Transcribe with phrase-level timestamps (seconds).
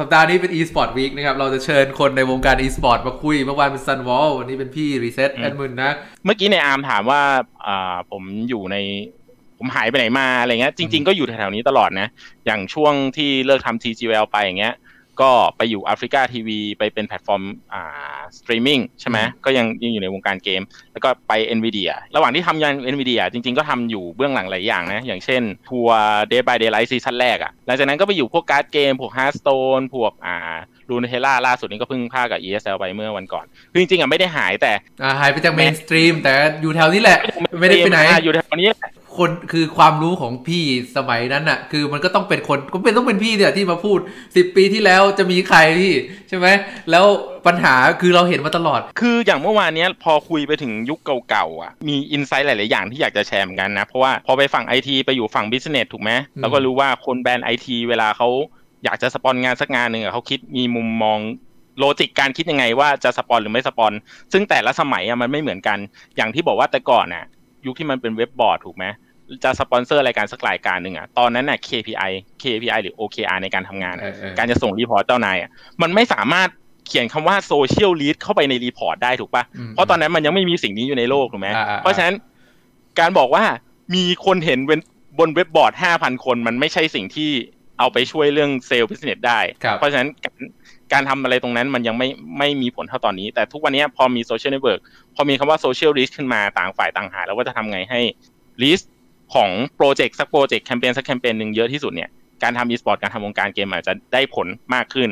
[0.00, 5.92] สัปดาห์นี้เป็น e-sport week นะครับ เราจะเชิญคนในวงการ e-sport มาคุย เมื่อวานเป็นซันวอลวันนี้เป็นพี่ Rezett แอดมินนะ
[6.24, 7.20] เมื่อกี้ในอาร์มถามว่า
[7.66, 8.76] อ่าผมอยู่ใน
[9.58, 12.08] ผมหายไปไหนมาอะไรเงี้ย จริง ๆ ก็อยู่แถวๆนี้ตลอดนะ
[12.46, 14.74] อย่างช่วงที่เลิกทำ TGL ไปอย่างเงี้ย
[15.22, 17.42] ก็ไปอยู่ AfreecaTV ไปเป็นแพลตฟอร์ม
[17.72, 20.62] อ่าสตรีมมิ่งใช่ไหมก็ยังยังอยู่ในวงการเกม
[20.92, 30.36] แล้วก็ไป NVIDIA ระหว่างที่ทำยัน NVIDIA จริงๆ ก็ทำอยู่เบื้องหลังหลายอย่างนะ อย่างเช่น ทัวร์ Dead by Daylight ซีซั่นแรกอะหลังจากนั้นก็ไปอยู่พวกการ์ดเกม พวก Hearthstone พวกอ่า
[30.90, 37.18] Runeterra ล่าสุดนี้ก็เพิ่งพากับ ESL ไปเมื่อวันก่อน คือจริงๆอะไม่ได้หายแต่อ่าหายไปจาก mainstream แต่อยู่แถวนี้แหละ
[37.60, 40.62] ไม่ได้ไปไหนอ่าอยู่แถวนี้แหละ คนคือความรู้ของพี่
[40.96, 43.98] สมัยนั้นน่ะคือมันก็ต้องเป็นคนก็เป็นต้องเป็นพี่เนี่ยที่มาพูด
[44.28, 45.92] 10ปีที่แล้วจะมีใครพี่
[46.28, 46.46] ใช่ไหม
[46.90, 47.04] แล้ว
[47.46, 58.28] ปัญหาคือเราเห็นมาตลอด คืออย่างเมื่อวานเนี้ยพอคุยไปถึงยุคเก่าๆอะมี insight หลาย ๆ อย่างที่อยากจะแชร์เหมือนกันนะ เพราะว่าพอไปฝั่งไอทีไปอยู่ฝั่ง business ถูกไหมเราก็รู้ว่าคนแบรนด์ไอทีเวลาเขา
[58.84, 61.18] อยากจะ spon งานสักงานหนึ่งอะเขาคิดมีมุมมอง
[61.78, 63.92] logic การคิดยังไงว่าจะ spon หรือไม่ spon
[64.32, 65.78] ซึ่งแต่ละสมัยอะมันไม่เหมือนกัน
[66.16, 67.24] อย่างที่บอกว่าแต่ก่อนน่ะ
[67.66, 68.84] ยุคที่มันเป็นเว็บบอร์ดถูกไหม
[69.44, 72.10] จะสปอนเซอร์รายการสักรายการหนึ่งอะตอนนั้นน่ะ KPI
[72.42, 75.50] KPI หรือ OKR ในการทำงานอะเออเออการจะส่ง report เจ้านายอะ
[75.82, 76.48] มันไม่สามารถ
[76.86, 82.14] เขียนคำว่า social reach เข้าไปใน report ได้ถูกปะอืมเพราะตอนนั้นมันยังไม่มีสิ่งนี้อยู่ในโลกถูกไหมอ่าอ่าเพราะฉะนั้น
[83.00, 83.44] การบอกว่า
[83.94, 84.80] มีคนเห็นเว็บ
[85.18, 87.30] บนเว็บบอร์ด5,000คน มันไม่ใช่สิ่งที่
[87.78, 90.36] เอาไปช่วยเรื่อง sale business ได้ครับเพราะฉะนั้นการ
[90.92, 94.80] การทำอะไรตรงนั้นมันยังไม่ไม่มีผลเท่าตอนนี้ แต่ทุกวันนี้พอมีโซเชียลเน็ตเวิร์ก
[95.14, 98.00] พอมีคำว่า social reach ขึ้นมาต่างฝ่ายต่างหา แล้วว่าจะทำไงให้
[98.62, 98.90] reach
[99.34, 102.10] ของโปรเจกต์สักโปรเจกต์แคมเปญสักแคมเปญหนึ่งเยอะที่สุดเนี่ย
[102.42, 105.08] การทำอีสปอร์ตการทำวงการเกมอาจจะได้ผลมากขึ้น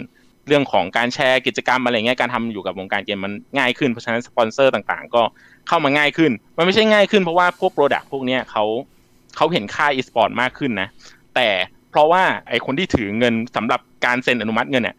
[0.49, 5.23] เรื่องของการแชร์กิจกรรมอะไรเงี้ยการทำอยู่กับวงการเกมมันง่ายขึ้นเพราะฉะนั้นสปอนเซอร์ต่างๆ ก็
[5.69, 8.65] เข้ามาง่ายขึ้น มันไม่ใช่ง่ายขึ้นเพราะว่าพวก product พวกเนี้ยเขา
[9.37, 10.89] เขาเห็นค่าอีสปอร์ตมากขึ้นนะ
[11.35, 11.49] แต่
[11.91, 14.97] เพราะว่าไอ้คนที่ถือเงินสำหรับการเซ็นอนุมัติเงินเนี่ย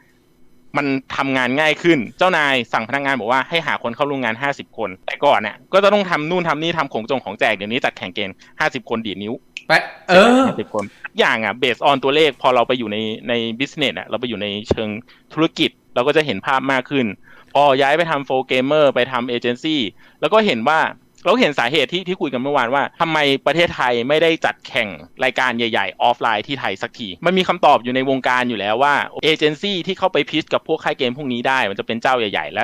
[0.78, 9.34] มันทำงานง่ายขึ้น เจ้านายสั่งพนักงานบอกว่าให้หาคนเข้าร่วมงาน 50 คน แต่ก่อนเนี่ยก็จะต้องทำนู่นทำนี่ทำของจงของแจกเดี๋ยวนี้จัดแข่งเกณฑ์50 คนดีดนิ้ว
[9.68, 9.74] ไป
[10.10, 12.98] เออห้าสิบคนทุกอย่างอะ based on ตัวเลขพอเราไปอยู่ใน
[13.30, 14.90] ใน business อะเราไปอยู่ในเชิง
[15.34, 17.06] ธุรกิจ เราก็จะเห็นภาพมากขึ้น
[17.54, 19.82] พอย้ายไปทำโฟเกมเมอร์ไปทำเอเจนซี่
[20.22, 20.80] แล้วก็เห็นว่า
[21.26, 24.90] เราเห็นสาเหตุที่ที่คุยกันเมื่อวานว่าทำไมประเทศไทยไม่ได้จัดแข่ง
[25.24, 28.94] รายการใหญ่ ๆ ออฟไลน์ที่ไทยสักที มันมีคำตอบอยู่ในวงการอยู่แล้วว่า
[29.24, 32.64] เอเจนซี่ที่เข้าไป pitch กับพวกค่ายเกมพวกนี้ได้ มันจะเป็นเจ้าใหญ่ๆ และ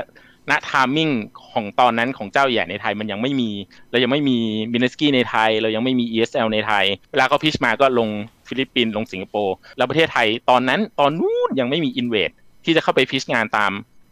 [0.49, 1.09] ณ timing
[1.51, 3.49] ของตอนนั้นของเจ้าใหญ่ในไทยมันยังไม่มี
[3.91, 4.37] เรายังไม่มี
[4.73, 8.09] Mineski ในไทย เรายังไม่มี ESL ในไทย เวลาเขา pitch มาก็ลง
[8.47, 12.29] ฟิลิปปินส์ลงสิงคโปร์แล้วประเทศไทยตอนนั้นตอนนู้นยังไม่มี Invade
[12.65, 13.71] ที่จะเข้าไป pitch งานตาม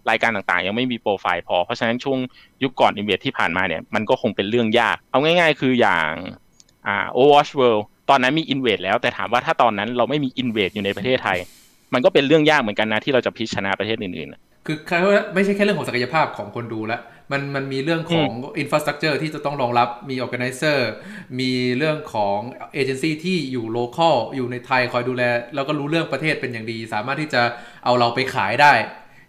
[0.10, 2.20] รายการต่างๆ ยังไม่มีโปรไฟล์พอ เพราะฉะนั้นช่วง
[2.64, 6.12] ยุคก่อน Invade ที่ผ่านมาเนี่ยมันก็คงเป็นเรื่องยาก เอาง่าย ๆ คืออย่าง
[6.88, 11.38] อ่า Overwatch World ตอนนั้นมี Invade แล้วแต่ถามว่าถ้าตอนนั้นเราไม่มี Invade อยู่ในประเทศไทย
[11.94, 20.80] มันก็เป็นเรื่องยากเหมือนกันนะที่เราจะ pitch ชนะประเทศอื่นๆ คือแค่ว่าไม่ใช่แค่เรื่องของศักยภาพของคนดูแล้วมันมันมีเรื่องของอินฟ a าสตรักเจอร์ที่จะต้องรองรับมี organizer
[21.40, 22.38] มีเรื่องของ
[22.74, 25.24] เอเจนซี่ที่อยู่ local อยู่ในไทยคอยดูแล
[25.56, 27.42] แล้วก็รู้เรื่องประเทศเป็นอย่างดี สามารถที่จะ
[27.86, 28.74] เอาเราไปขายได้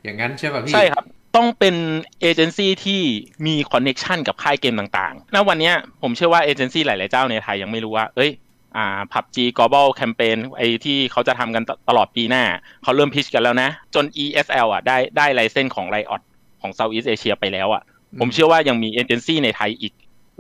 [0.05, 1.05] อย่างนั้นใช่ป่ะพี่ ใช่ครับ
[1.37, 1.77] ต้องเป็น
[2.21, 3.01] เอเจนซี่ที่
[3.47, 8.31] มี connection กับค่ายเกมต่างๆณวันเนี้ยผมเชื่อว่าเอเจนซี่หลาย ๆ เจ้าในไทยยังไม่รู้ว่า เอ้ย
[8.77, 12.45] อ่า PUBG Global Campaign ไอที่เขาจะทำกันตตลอดปีหน้า
[12.83, 16.21] เขาเริ่ม pitch กันแล้วนะ จน ESL อะได้ได้ license ของ Riot
[16.61, 17.83] ของ Southeast Asia ไปแล้วอะ
[18.21, 19.93] ผมเชื่อว่ายังมีเอเจนซี่ในไทยอีก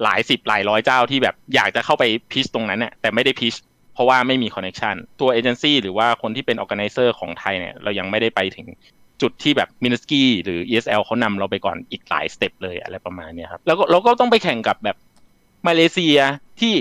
[0.03, 3.55] หลายสิบหลายร้อยเจ้าที่แบบอยากจะเข้าไปพิชตรงนั้นน่ะแต่ไม่ได้พิช
[3.95, 8.67] เพราะว่าไม่มีคอนเน t ชันตัวเอเจนซี่หรือว่าคนที่เป็นออ g a แก z นเซอร์ของไทยเนี่ยเรายังไม่ได้ไปถึง
[9.23, 14.97] จุดที่แบบ Mineski หรือ ESL เขานำเราไปก่อนอีกหลาย step เลยอะไรประมาณนี้ครับแล้วก็เราก็ต้องไปแข่งกับแบบ
[15.69, 16.19] มาเลเซีย
[16.61, 16.75] ที่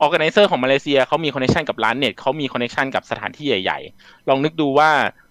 [0.00, 4.90] ออแก z นเซอร์ของมาเลเซียเขามีคอนเน t ชันกับร้านเน็ตเขามีคอนเน t ชันกับสถานที่ใหญ่ ๆ ลองนึกดูว่า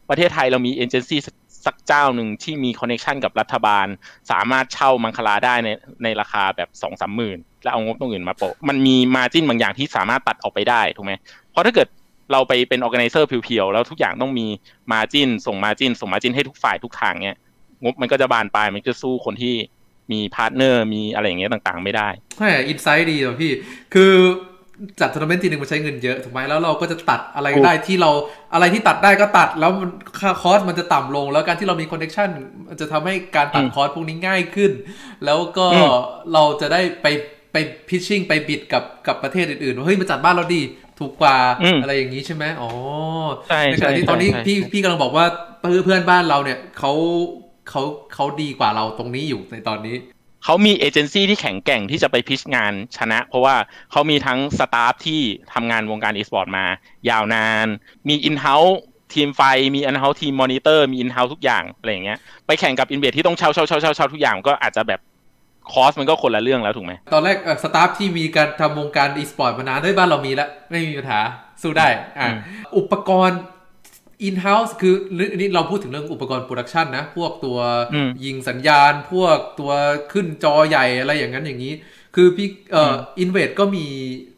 [0.09, 1.19] ประเทศไทยเรามีเอเจนซี่
[1.65, 3.87] สักเจ้าหนึ่งที่มีคอนเน t ชันกับรัฐบาล
[4.31, 5.69] สามารถเช่ามังคลาได้ใน
[6.03, 11.13] ในราคาแบบสองสามหมื่นแล้วเอางบตรงอื่นมาโปะมันมี margin บางอย่างที่สามารถตัดออกไปได้ถูกไหม
[11.51, 11.87] เพราะถ้าเกิด
[12.31, 14.47] เราไปเป็นออ g a แก z นเซอร์เพียวๆแล้วทุกอย่างต้องมี
[14.91, 17.37] margin ส่ง margin ส่ง margin ให้ทุกฝ่ายทุกทางเนี้ย
[17.83, 19.55] งบมันก็จะบานปลายมันจะสู้คนที่
[20.11, 23.51] มี partner มีอะไรอย่างเงี้ยต่างๆ ไม่ได้แหม insight ดีอะพี่
[23.93, 24.11] คือ
[24.99, 28.11] จัดทัวร์นาเมนต์ทีหนึ่งมันใช้เงินเยอะถูกไหมแล้วเราก็จะตัดอะไรถูกได้ที่เรา
[28.53, 29.89] อะไรที่ตัดได้ก็ตัดแล้วมัน
[30.19, 32.29] ค่าคอสมันจะต่ำลง แล้วการที่เรามีคอนเน t ชัน
[32.67, 34.71] มันจะทำให้การตัดคอสพวกนี้ง่ายขึ้น
[35.25, 35.67] แล้วก็
[36.33, 37.07] เราจะได้ไป
[37.51, 37.57] ไป
[37.89, 40.61] พิชชิ่งไปบิดกับกับประเทศอื่นๆว่าเฮ้ยมาจัดบ้านเราดี
[41.01, 42.71] ถูกกว่าอืมอะไรอย่างนี้ใช่ไหมอ๋อ
[43.47, 45.25] ใช่ในขใช่ณะที่ตอนนี้ใช่พี่พี่กำลังบอกว่า
[45.59, 46.91] เพื่อนเพื่อนบ้านเราเนี่ยเขา
[47.69, 47.81] เขา
[48.13, 49.95] เขาดีกว่าเราตรงนี้อยู่ในตอนนี้
[50.43, 53.55] เขามีเอเจนซี่ที่แข็งแกร่งที่จะไปพิชงานชนะ เพราะว่า
[53.91, 55.21] เขามีทั้ง staff ที่
[55.53, 56.65] ทำงานวงการอีสปอร์ตมา
[57.09, 57.67] ยาวนาน
[58.09, 58.81] มี in-house
[59.13, 59.41] ทีมไฟ
[59.75, 64.99] มี in-house ทีมมอนิเตอร์ มี in-house ทุกอย่างอะไรอย่างเงี้ย ไปแข่งกับ Invade ที่ต้องเช่าเช่าเช่าเช่าเช่าทุกอย่างก็อาจจะแบบ
[65.71, 71.21] cost มันก็คนละเรื่องแล้วถูกไหม ตอนแรก staff ที่มีการทำวงการอีสปอร์ตมานานด้วยบ้านเรามีแล้ว ไม่มีปัญหา
[71.61, 72.35] สู้ได้อะอืม
[72.77, 73.39] อุปกรณ์
[74.27, 74.95] in-house คือ
[75.35, 77.57] นี่เราพูดถึงเรื่องอุปกรณ์ production นะ พวกตัว
[77.93, 79.71] อืมยิงสัญญาณ พวกตัว
[80.11, 81.73] ขึ้นจอใหญ่อะไรอย่างนั้นอย่างนี้
[82.15, 83.85] คือพี่เอ่ออินเวดก็มี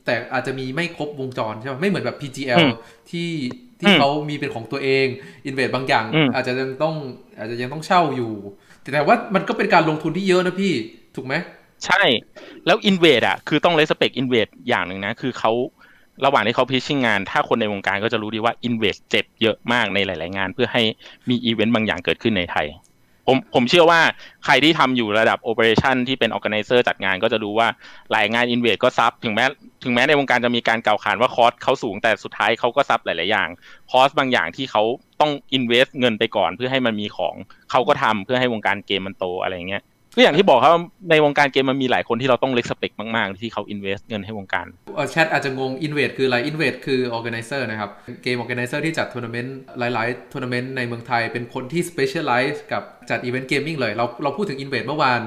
[0.05, 2.73] แต่อาจจะมีไม่ครบวงจรใช่ไหมไม่เหมือนแบบ PGL อืม
[3.11, 3.31] ที่
[3.79, 5.07] ที่อืมเขามีเป็นของตัวเอง
[5.45, 6.95] อินเวดบางอย่างอืมอาจจะยังต้อง
[7.37, 8.33] อาจจะยังต้องเช่าอยู่
[8.81, 10.73] แต่แต่ว่ามันก็เป็นการลงทุนที่เยอะนะพี่
[11.15, 11.33] ถูกไหม
[11.85, 12.03] ใช่
[12.65, 15.51] แล้ว Invade อะคือต้อง respect Invade อย่างหนึ่งนะ คือเขา
[16.25, 20.83] ระหว่างที่เขาพิชชิ่งงาน ถ้าคนในวงการก็จะรู้ดีว่า Invade เจ็บเยอะมากในหลาย ๆ งาน เพื่อให้
[21.29, 22.67] มีอีเวนต์บางอย่างเกิดขึ้นในไทย
[23.27, 23.99] ผมผมเชื่อว่า
[24.45, 27.67] ใครที่ทำอยู่ระดับ Operation ที่เป็น Organizer จัดงานก็จะรู้ว่า
[28.11, 29.45] หลายงาน Invade ก็ซับถึงแม้
[29.83, 33.49] ถึงแม้ในวงการจะมีการกล่าวขานว่าคอสเขาสูงแต่สุดท้ายเขาก็ซับหลาย ๆ อย่าง
[33.91, 34.83] คอสบางอย่างที่เขา
[35.21, 37.35] ต้อง invest เงินไปก่อนเพื่อให้มันมีของ
[37.71, 39.83] เขาก็ทำเพื่อให้วงการเกมมันโตอะไรเงี้ย
[40.15, 44.65] ก็อย่างที่บอกครับว่าในวงการเกมมันมีหลายคนที่เราต้อง respect มาก ๆ ที่เขา invest เงินให้วงการ
[44.95, 47.89] เอ่อแชทอาจจะงง Invade คืออะไร Invade คือ Organizer นะครับ
[48.23, 55.21] เกม Organizer ที่จัดทัวร์นาเมนต์หลาย ๆ ทัวร์นาเมนต์ในเมืองไทยเป็นคนที่ specialize กับจัดอีเวนต์ gaming เลย เราเราพูดถึง Invade เมื่อวาน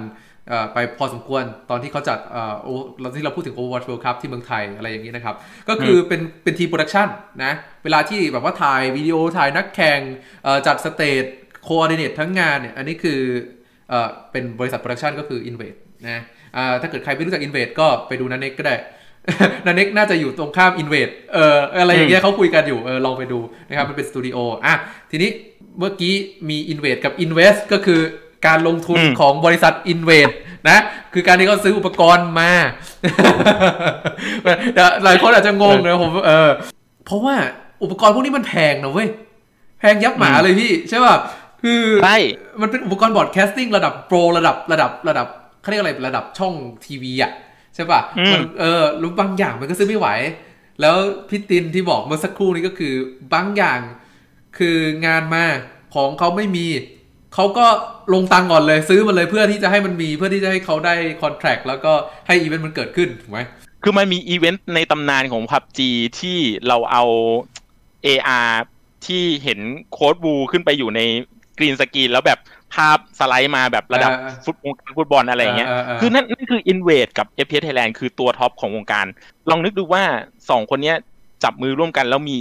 [0.48, 2.68] เอ่อไปพอสมควรตอนที่เขาจัดเอ่อโอ
[3.00, 5.34] เราที่เราพูดถึง Overwatch World Cup ที่เมืองไทยอะไรอย่างนี้นะครับ
[5.68, 7.08] ก็คือเป็นเป็นทีม production
[7.44, 7.52] นะ
[7.84, 10.00] เวลาที่แบบว่าถ่ายวิดีโอถ่ายนักแข่ง
[10.44, 11.24] เอ่อจัดสเตจ
[11.64, 13.20] โคอ r d ดิเนตทั้งงานเนี่ยอันนี้คือ
[13.90, 15.78] เอ่อเป็นบริษัท production ก็คือ Invade
[16.08, 16.18] นะ
[16.56, 18.76] อ่าถ้าเกิดใครไม่รู้จัก Invade ก็ไปดูนันเน็กก็ได้
[19.66, 23.38] นันเน็กน่าจะอยู่ตรงข้าม Invade เอออะไรอย่างเงี้ยเขาคุยกันอยู่เออลองไปดู
[23.68, 24.74] นะครับมันเป็นสตูดิโออะ
[25.10, 25.30] ทีนี้
[25.78, 26.14] เมื่อกี้
[26.48, 28.00] มี Invade กับ Invest ก็คือ
[28.46, 30.32] การลงทุนอืมของบริษัท Invade
[30.68, 30.78] นะ
[31.14, 32.52] คือการที่เขาซื้ออุปกรณ์มา
[34.74, 36.50] แต่หลายคนอาจจะงงนะผมเออ
[37.06, 37.36] เพราะว่า
[37.82, 39.08] อุปกรณ์พวกนี้มันแพงนะเว้ย
[39.80, 41.14] แพงยับหมาเลยพี่ใช่ป่ะ
[41.62, 42.18] คือใช่
[42.60, 45.26] มันเป็นอุปกรณ์ broadcasting ระดับโปรระดับระดับระดับ
[45.60, 46.54] เขาเรียกอะไรระดับช่อง
[46.84, 47.32] ทีวีอะ
[47.74, 50.08] ใช่ป่ะอืมมันเออรู้บางอย่างมันก็ซื้อไม่ไหว
[50.80, 50.96] แล้ว
[51.28, 52.94] พี่ตินที่บอกเมื่อสักครู่นี้ก็คือ
[53.34, 53.80] บางอย่าง
[54.58, 55.44] คืองานมา
[55.94, 56.66] ของเขาไม่มี
[57.34, 57.66] เขาก็
[58.14, 61.92] ลงตังค์ก่อนเลยซื้อมาเลยเพื่อที่จะให้มันมีเพื่อที่จะให้เขาได้ contract แล้วก็
[62.26, 63.40] ให้อีเวนต์มันเกิดขึ้นถูกไหม
[63.82, 65.80] คือมันมีอีเวนต์ในตำนานของ PUBG
[66.20, 66.38] ที่
[66.68, 67.04] เราเอา
[68.06, 68.52] AR
[69.06, 69.60] ที่เห็น
[69.92, 71.00] โค้ชบูขึ้นไปอยู่ใน
[71.58, 72.38] กรีนสกรีนแล้วแบบ
[72.74, 75.68] ภาพสไลด์มาแบบระดับเออฟุตบอลฟุตบอลอะไรอย่างเงี้ย
[76.00, 79.06] คือนั่นนั่นคือ Invade กับ FPS Thailand คือตัวท็อปของวงการ
[79.50, 80.02] ลองนึกดูว่า
[80.50, 80.96] สองคนเนี้ย
[81.44, 82.36] จับมือร่วมกันแล้วมี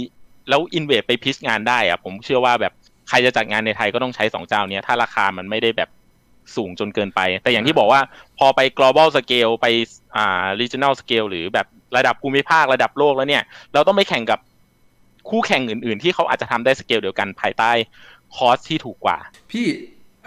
[0.48, 2.72] แล้ว Invade ไปพิชงานได้อะผมเชื่อว่าแบบ
[3.08, 5.90] ใครจะจัดงานในไทยก็ต้องใช้สองเจ้าเนี้ยถ้าราคามันไม่ได้แบบ
[6.56, 8.00] สูงจนเกินไป แต่อย่างที่บอกว่า
[8.38, 9.66] พอไป global scale ไป
[10.16, 11.66] อ่า regional scale หรือแบบ
[11.96, 13.42] ระดับภูมิภาคระดับโลกแล้วเนี่ย
[13.74, 14.40] เราต้องไปแข่งกับ
[15.28, 17.72] คู่แข่งอื่น ๆ ที่เขาอาจจะทำได้สเกลเดียวกันภายใต้
[18.36, 19.16] cost ที่ถูกกว่า
[19.52, 19.64] พี่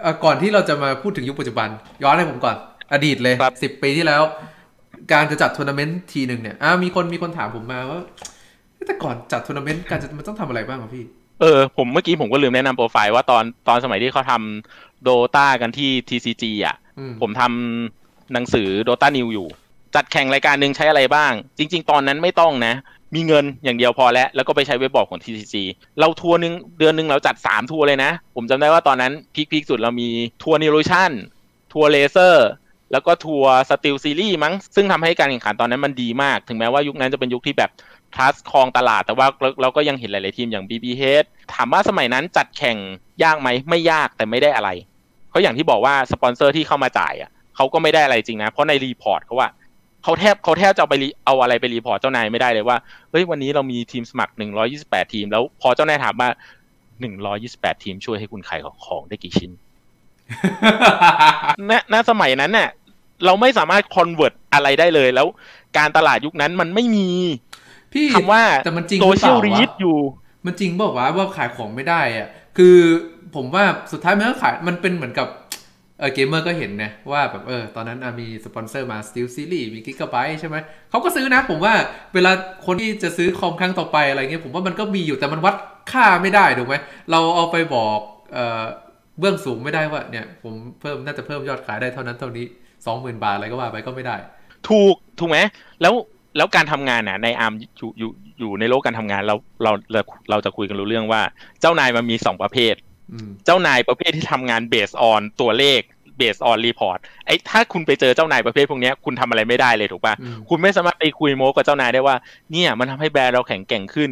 [0.00, 1.68] เอ่อก่อนที่เราจะมาพูดถึงยุคปัจจุบัน
[2.02, 2.56] ย้อนให้ผมก่อน
[2.92, 4.22] อดีตเลยครับสิบปีที่แล้ว
[5.12, 8.00] การจะจัดทัวร์นาเมนต์ทีหนึ่งเนี่ยอ่ามีคนมีคนถามผมมาว่า
[8.86, 11.04] แต่ก่อนจัดทัวร์นาเมนต์การจะมันต้องทำอะไรบ้างอะพี่
[11.40, 19.48] เออผมเมื่อกี้ผมก็ลืมแนะนำโปรไฟล์ว่าตอนตอนสมัยที่เขาทำ DotA กันที่ TCG อะอืมผมทำหนังสือ Dota New อยู่
[19.94, 22.74] จัดแข่งรายการหนึ่งใช้อะไรบ้าง จริง ๆ ตอนนั้นไม่ต้องนะ
[23.14, 25.54] มีเงินอย่างเดียวพอแล้ว แล้วก็ไปใช้เว็บบอร์ดของ TCG
[26.00, 29.12] เราทัวร์หนึ่งเดือนหนึ่งเราจัด 3 ทัวร์เลยนะ ผมจำได้ว่าตอนนั้น
[29.50, 30.08] พีคๆสุดเรามี
[30.42, 31.10] ทัวร์ Neolution
[31.72, 32.48] ทัวร์ Razer
[32.92, 37.70] แล้วก็ทัวร์ SteelSeries มั้ง ซึ่งทำให้การแข่งขันตอนนั้นมันดีมาก ถึงแม้ว่ายุคนั้นจะเป็นยุคที่แบบ
[38.14, 42.76] ทรัสครองตลาด แต่ว่าเราเราก็ยังเห็นหลาย ๆ ทีมอย่าง BBH ถามว่าสมัยนั้นจัดแข่ง
[43.22, 44.70] ยากไหมไม่ยากแต่ไม่ได้อะไร
[45.30, 49.48] เพราะอย่างที่บอกว่าสปอนเซอร์ที่เข้ามาจ่ายอะเขาก็ไม่ได้อะไรจริงนะ เพราะในรีพอร์ตเขาว่า
[50.04, 52.76] เขาแทบเขาแทบจะเอาไปรีเอาอะไรไปรีพอร์ตเจ้านายไม่ได้เลยว่า
[53.10, 54.32] เฮ้ยวันนี้เรามีทีมสมัคร
[54.72, 56.28] 128ทีม แล้วพอเจ้านายถามว่า
[57.06, 59.50] 128ทีมช่วยให้คุณขายของได้กี่ชิ้น
[61.70, 62.70] ณณสมัยนั้นเนี่ย
[63.24, 65.26] เราไม่สามารถคอนเวิร์ตอะไรได้เลยแล้ว
[65.78, 67.08] การตลาดยุคนั้นมันไม่มี
[67.92, 69.98] พี่คำว่าแต่มันจริงโซหรือเชีเปยลล่ารีวะดอยู่
[70.46, 72.76] มันจริงบอกว่าวะว่าขายของไม่ได้อะคือ
[73.34, 75.28] ผมว่าสุดท้ายมันก็ขายมันเป็นเหมือนกับ
[76.00, 80.56] เออเกมเมอร์ก็เห็นนะว่าแบบเออตอนนั้นมีสปอนเซอร์มา Steel Series มี Gigabyte ใช่ไหม
[80.90, 81.74] เขาก็ซื้อนะผมว่า
[82.14, 82.32] เวลา
[82.66, 85.54] คนที่จะซื้อคอมครั้งต่อไปอะไรเงี้ยผมว่ามันก็มีอยู่แต่มันวัด
[85.92, 86.74] ค่าไม่ได้ถูกไหม
[87.10, 87.98] เราเอาไปบอก
[88.32, 88.62] เอ่อ
[89.18, 92.46] เบื้องสูงไม่ได้ว่าเนี่ยผมเพิ่มน่าจะเพิ่มยอดขายได้เท่านั้นเท่านี้
[92.86, 94.16] สองหมื่นบาทอะไรก็ว่าไปก็ไม่ได้
[94.68, 95.38] ถูกถูกไหม
[95.82, 95.94] แล้ว
[96.36, 101.22] แล้วการทำงานน่ะในอาร์มอยู่อยู่อยู่ในโลกการทำงานเราเราเราเราจะคุยกันรู้เรื่องว่า
[101.60, 102.74] เจ้านายมันมีสองประเภท
[103.44, 105.80] เจ้านายประเภทที่ทำงาน base on ตัวเลข
[106.18, 112.16] base on report ไอ้ถ้าคุณไปเจอเจ้านายประเภทพวกเนี้ยคุณทำอะไรไม่ได้เลยถูกป่ะอืมคุณไม่สามารถไปคุยโม้กับเจ้านายได้ว่า
[112.52, 114.10] เนี่ยมันทำให้แบรนด์เราแข็งแกร่งขึ้น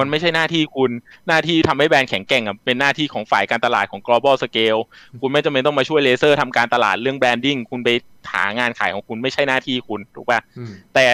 [0.00, 0.90] มันไม่ใช่หน้าที่คุณ
[1.28, 4.80] หน้าที่ทำให้แบรนด์แข็งแกร่งอะเป็นหน้าที่ของฝ่ายการตลาดของ global scale
[5.20, 7.88] คุณไม่จำเป็นต้องมาช่วย Razer ทำการตลาดเรื่อง branding คุณไป
[8.32, 11.04] หางานขายของคุณไม่ใช่หน้าที่คุณถูกป่ะอืมแต่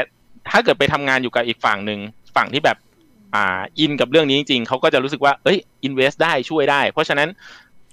[0.50, 2.00] ถ้าเกิดไปทำงานอยู่กับอีกฝั่งหนึ่ง
[2.36, 2.76] ฝั่งที่แบบ
[3.34, 7.28] อ่าอินกับเรื่องนี้จริงๆเขาก็จะรู้สึกว่าเอ้ย invest ได้ช่วยได้ เพราะฉะนั้น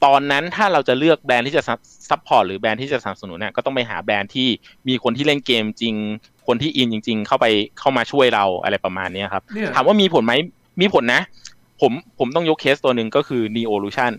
[0.06, 1.64] ตอนนั้นถ้าเราจะเลือกแบรนด์ที่จะ
[2.10, 4.48] support หรือแบรนด์ที่จะสนับสนุนเนี่ยก็ต้องไปหาแบรนด์ที่
[4.88, 5.96] มีคนที่เล่นเกมจริง
[6.48, 7.46] คนที่อินจริง ๆ เข้าไป
[7.80, 10.34] เข้ามาช่วยเราอะไรประมาณเนี้ยครับเนี่ยถามว่ามีผลไหม
[10.82, 11.22] มีผลนะ
[11.82, 14.12] ผมผมต้องยกเคสตัวหนึ่งก็คือ Neolution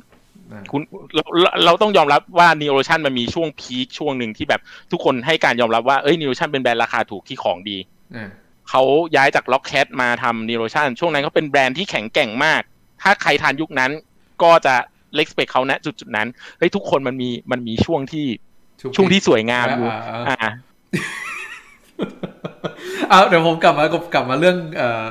[0.52, 0.80] อ่าคุณ
[1.14, 4.60] เราเราเราต้องยอมรับว่า Neolution มันมีช่วงพีคช่วงหนึ่งที่แบบ
[4.92, 7.78] ทุกคนให้การยอมรับว่าเอ้ย Neolution เป็นแบรนด์ราคาถูกที่ของดี
[8.16, 8.30] อ่า
[8.68, 8.82] เขา
[9.16, 12.62] ย้ายจาก Lockcat มาทำ Neolution ช่วงนั้นเขาเป็นแบรนด์ที่แข็งแกร่งมาก
[13.02, 13.90] ถ้าใครทันยุคนั้น
[14.42, 14.74] ก็จะ
[15.14, 18.26] เล x สเป c เขาณจุดจุดๆนั้นเฮ้ยทุกคนมันมีมันมีช่วงที่
[18.96, 20.50] ช่วงที่สวยงามอยู่อ่าอ่าอ่า
[23.10, 23.84] เอาเดี๋ยวผมกลับมา
[24.14, 25.04] กลับมาเรื่องเอ่อ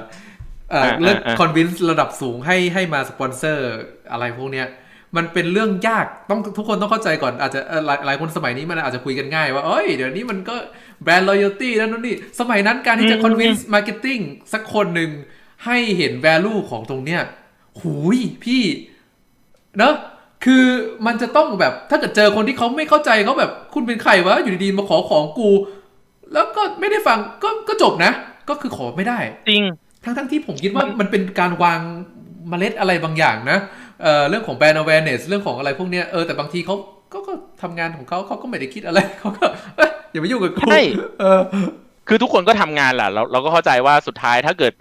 [0.71, 3.63] เอ่ออ่าเรื่องอ่า convince ระดับสูงให้ให้มาสปอนเซอร์
[4.11, 4.67] อะไรพวกเนี้ย
[5.15, 10.55] มันเป็นเรื่องยากต้องทุกคนต้องเข้าใจก่อนอาจจะเอ่อหลายหลายคนสมัยนี้มันอาจจะคุยกันง่ายว่าเอ้ยเดี๋ยวนี้มันก็
[11.03, 14.21] brand loyalty นั่นนู่นนี่ สมัยนั้นการที่จะอืม convince marketing
[14.53, 15.11] สักคนหนึ่ง
[15.65, 17.21] ให้เห็น value ของตรงเนี้ย
[17.79, 18.63] หูยพี่
[19.77, 19.95] เนอะ
[20.45, 20.65] คือ
[21.05, 25.49] มันจะต้องแบบถ้าเกิดเจอคนที่เขาไม่เข้าใจเขาแบบคุณเป็นใครวะอยู่ดีๆมาขอของกู
[26.33, 28.11] แล้วก็ไม่ได้ฟังก็ก็จบนะ
[28.49, 29.63] ก็คือขอไม่ได้ จริง
[30.03, 31.79] ทั้งทั้งที่ผมคิดว่ามันเป็นการวาง
[32.49, 33.59] เมล็ดอะไรบางอย่างนะ
[34.01, 36.75] เอ่อเรื่องของแบรนด์ awareness เรื่องของอะไรพวกเนี้ยเออแต่บางทีเขา
[37.13, 39.45] ก็ก็ทำงานของเขาเขาก็ไม่ได้คิดอะไรเขาก็
[39.77, 40.81] เอ้ยอย่ามายุ่งกับกูใช่
[41.19, 41.41] เออ
[42.07, 44.73] คือทุกคนก็ทำงานแหละเราเราก็เข้าใจว่าสุดท้ายถ้าเกิด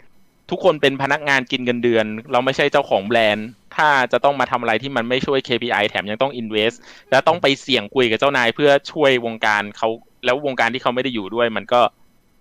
[0.50, 6.76] ทุกคนเป็นพนักงานกินเงินเดือน เราไม่ใช่เจ้าของแบรนด์ ถ้าจะต้องมาทำอะไรที่มันไม่ช่วย KPI แถมยังต้อง invest
[7.10, 9.88] แล้วต้องไปเสี่ยงคุยกับเจ้านายเพื่อช่วยวงการเขา
[10.24, 11.80] แล้ววงการที่เขาไม่ได้อยู่ด้วย มันก็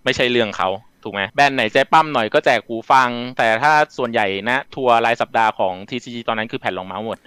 [0.04, 0.70] ไม่ใช่เรื่องเขา
[1.06, 7.18] ถูกไหมแบรนด์ไหนใจป้ำหน่อยก็แจกหูฟัง แต่ถ้าส่วนใหญ่นะ ทัวร์รายสัปดาห์ของ TCG ตอนนั้นคือแผ่นรองเมาส์หมด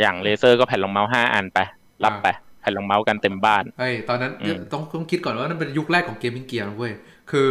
[0.00, 1.58] อย่าง Razer ก็แผ่นรองเมาส์ห้าอันไป
[2.04, 2.26] รับไป
[2.60, 6.92] แผ่นรองเมาส์กันเต็มบ้านไอ้ยตอนนั้นอืมต้องต้องคิดก่อนว่านั่นเป็นยุคแรกของ gaming gear เว้ย
[7.30, 7.50] คือ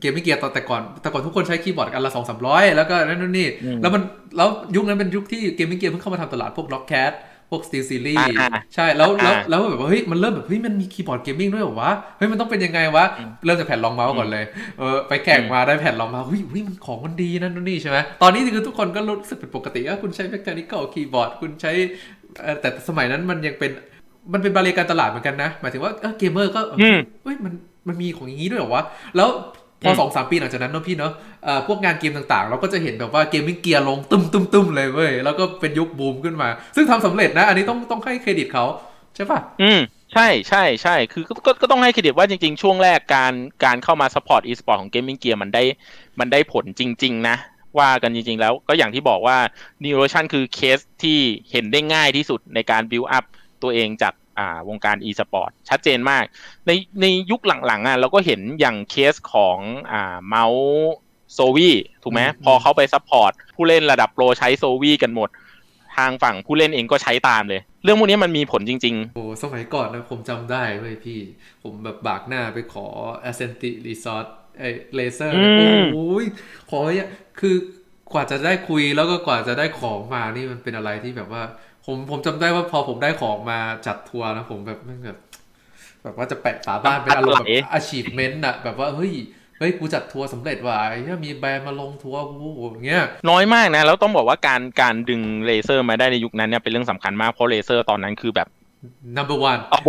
[0.00, 4.02] gaming gear ตอนแต่ก่อนแต่ก่อนทุกคนใช้คีย์บอร์ดอันละสองสามร้อยแล้วก็นั่นนู่นนี่อืมแล้วมัน
[4.36, 7.12] แล้วยุคนั้นเป็นยุคที่ gaming gear เพิ่งเข้ามาทำตลาดพวกล็อกแคทพ
[7.54, 14.44] วก Steel Series อ่าใช่แล้วแล้วอ่าแล้วแบบว่าเฮ้ยมันเริ่มแบบเฮ้ยมันมีคีย์บอร์ด gaming ด้วยเหรอวะเฮ้ยมันต้องเป็นยังไงวะอืมเริ่มจากแผ่นรองเมาส์ก่อนเลย
[14.78, 21.72] เออไปแข่งมาได้แผ่นรองเมาส์เฮ้ยเฮ้ยมันของมันดีนั่นนู่นนี่ใช่ไหมตอนนี้คือทุกคนก็รู้สึกเป็นปกติว่าคุณใช้ mechanical keyboard คุณใช้
[22.42, 23.70] เอ่อแต่สมัยนั้นมันยังเป็น
[24.32, 27.52] มันเป็น barrier การตลาดเหมือนกันนะ หมายถึงว่าเออเกมเมอร์ก็อืมเฮ้ยมัน
[27.88, 28.82] มันมีของอย่างนี้ด้วยเหรอวะ
[29.16, 29.28] แล้ว
[29.84, 31.12] พออืมสองสามปีหลังจากนั้นเนอะพี่เนอะ
[31.44, 38.64] เอ่อพวกงานเกมต่างๆ เราก็จะเห็นแบบว่า gaming gear ลงตุ้มตุ้มตุ้มเลยเว้ย แล้วก็เป็นยุคบูมขึ้นมา ซึ่งทำสำเร็จนะ อันนี้ต้องต้องให้เครดิตเขา
[39.16, 39.80] ใช่ปะอืม
[40.12, 45.62] ใช่ใช่ใช่คือก็ก็ก็ต้องให้เครดิตว่าจริง ๆ ช่วงแรกการการเข้ามา support e-sport ของ Gaming Gear มันได้
[46.20, 47.36] มันได้ผลจริง ๆ นะ
[47.78, 49.38] ว่ากันจริง ๆ แล้วก็อย่างที่บอกว่า
[49.84, 51.18] Neolution คือเคสที่
[51.50, 53.24] เห็นได้ง่ายที่สุดในการ build up
[53.62, 54.23] ตัวเองจากอ่า
[54.68, 56.24] วงการ e-sport ชัดเจนมาก
[56.66, 59.58] ในในยุคหลังๆอะเราก็เห็นอย่างเคสของ
[59.92, 60.94] อ่าเมาส์
[61.34, 61.70] โซวี
[62.02, 65.28] ถูกไหมพอเขาไป support ผู้เล่นระดับโปรใช้โซวีกันหมด
[65.96, 71.20] ทางฝั่งผู้เล่นเองก็ใช้ตามเลย เรื่องพวกนี้มันมีผลจริง ๆ โอ้สมัยก่อนนะผมจำได้เว้ยพี่
[71.62, 72.86] ผมแบบบากหน้าไปขอ
[73.30, 74.26] Ascenti Resort
[74.58, 76.24] ไอ้เลเซอร์อืมโอ้ย
[76.70, 77.08] ขอเนี่ย
[77.40, 77.56] คือ
[78.12, 81.42] กว่าจะได้คุยแล้วก็กว่าจะได้ของมานี่มันเป็นอะไรที่แบบว่า
[81.86, 85.18] ผมผมจำได้ว่าพอผมได้ของมาจัดทัวร์นะผมแบบแม่งแบบ
[86.02, 87.48] แบบว่าจะแปะฝาบ้านเป็นอารมณ์แบบ
[87.78, 89.12] achievement อะแบบว่าเฮ้ย
[89.58, 98.48] เฮ้ยกูจัดทัวร์สำเร็จว่ะไอ้เหี้ยมีแบรนด์มาลงทัวร์กูอย่างเงี้ยน้อยมากนะ แล้วต้องบอกว่าการการดึง Razer มาได้ในยุคนั้นเนี่ยเป็นเรื่องสำคัญมาก เพราะ Razer ตอนนั้นคือแบบ
[99.16, 99.88] number one เอาโบ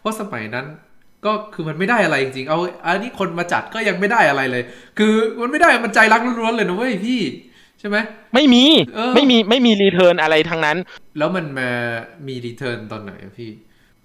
[0.00, 0.66] เพราะสมัยนั้น
[1.24, 4.62] ก็คือมันไม่ได้อะไรจริงๆ เอาอันนี้คนมาจัดก็ยังไม่ได้อะไรเลย
[4.98, 7.98] คือมันไม่ได้มันใจรักล้วนๆเลยนะเว้ยพี่ใช่ไหม
[8.34, 8.64] ไม่มี
[8.94, 10.78] เออไม่มีไม่มี return อะไรทั้งนั้น
[11.18, 11.70] แล้วมันมา
[12.26, 13.50] มี return ตอนไหนอะพี่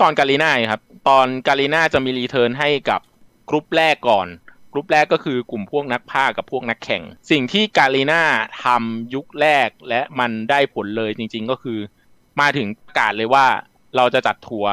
[0.02, 3.02] ตอน Garena ครับ ตอน Garena จะมี return ให้กับ
[3.50, 4.28] กรุ๊ปแรกก่อน
[4.74, 8.22] กรุ๊ปแรกก็คือกลุ่มพวกนักพากย์กับพวกนักแข่ง สิ่งที่ Garena
[8.64, 11.80] ทำยุคแรกและมันได้ผลเลยจริง ๆก็คือ
[12.40, 13.46] มาถึงประกาศเลยว่า
[13.96, 14.72] เราจะจัดทัวร์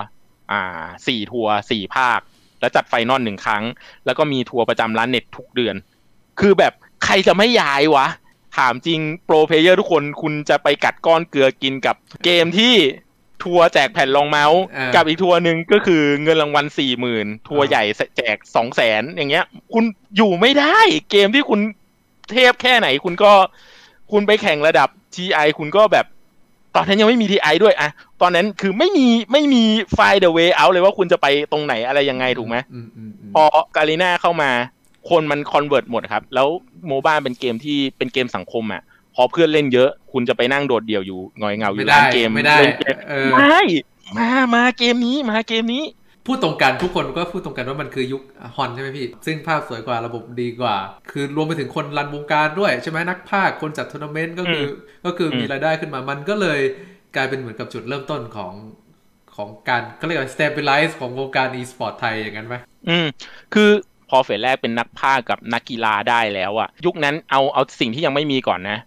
[0.51, 2.21] อ่าสี่ทัวร์สี่ภาค
[2.61, 3.65] แล้วจัด final หนึ่งครั้ง
[4.07, 5.77] แล้วก็มีทัวร์ประจำร้านเน็ตทุกเดือน
[6.41, 6.73] คือแบบ
[7.05, 8.07] ใครจะไม่ย้ายวะ
[8.57, 12.75] ถามจริง pro player ทุกคนคุณจะไปกัดก้อนเกลือกินกับเกมที่
[13.45, 17.85] ทัวร์แจกแผ่นรองเมาส์อ่ากักับอีกทัวร์หนึ่งก็คือเงินรางวัลสี่หมื่นทัวร์อ่าใหญ่
[18.17, 19.45] แจกสองแสนอย่างเงี้ย
[19.75, 19.85] คุณ
[20.17, 20.79] อยู่ไม่ได้
[21.11, 21.61] เกมที่คุณ
[22.33, 23.33] เทพแค่ไหน คุณก็
[24.13, 26.07] คุณไปแข่งระดับ TI คุณก็แบบ
[26.75, 27.91] ตอนนั้นยังไม่มี TI ด้วยอะ
[28.23, 29.63] ตอนนั้นคือไม่มีไม่มี
[29.95, 33.45] ไฟล์ the way out เลยว่าคุณจะไปตรงไหนอะไรยังไงถูกไหมอืมอืมอืมพอ
[33.77, 34.51] Garena เข้ามา
[35.11, 36.49] คนมัน convert หมดครับ แล้ว
[36.87, 38.83] MOBA เป็นเกมที่เป็นเกมสังคมอะ
[39.15, 43.63] พอเพื่อนเล่นเยอะ คุณจะไปนั่งโดดเดี่ยวอยู่หงอยเหงาอยู่ร้านเกมไม่ได้เล่นเกมเออไม่
[44.17, 45.85] มามาเกมนี้มาเกมนี้
[46.27, 48.23] พูดตรงกันทุกคนก็พูดตรงกันว่ามันคือยุค
[48.57, 50.77] HoN ใช่ไหมพี่ ซึ่งภาพสวยกว่าระบบดีกว่า
[51.11, 54.69] คือรวมไปถึงคน run วงการด้วยใช่ไหมนักพากย์คนจัดทัวร์นาเมนต์ก็คืออ
[55.07, 56.61] ก็คือมีอืมรายได้ขึ้นมามันก็เลย
[57.17, 58.53] กลายเป็นเหมือนกับจุดเริ่มต้นของ
[59.37, 62.57] ของการก็เรียกว่า stabilize ของวงการ e-sport ไทยอย่างนั้นไหม
[62.89, 63.07] อืม
[63.55, 63.71] คือ
[64.09, 68.79] พอ phase แรกเป็นนักพากย์กับนักกีฬาได้แล้วอะยุคนั้นเอาเอาสิ่งที่ยังไม่มีก่อนนะ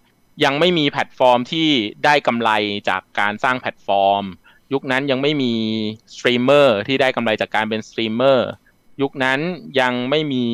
[0.44, 1.68] ยังไม่มีแพลตฟอร์มที่
[2.06, 2.52] ได้กำไร
[2.90, 4.24] จากการสร้างแพลตฟอร์ม
[4.74, 5.54] ยุคนั้นยังไม่มี
[6.16, 8.50] สตรีมเมอร์ที่ได้กำไรจากการเป็นสตรีมเมอร์
[9.02, 9.40] ยุคนั้น
[9.80, 10.46] ยังไม่มี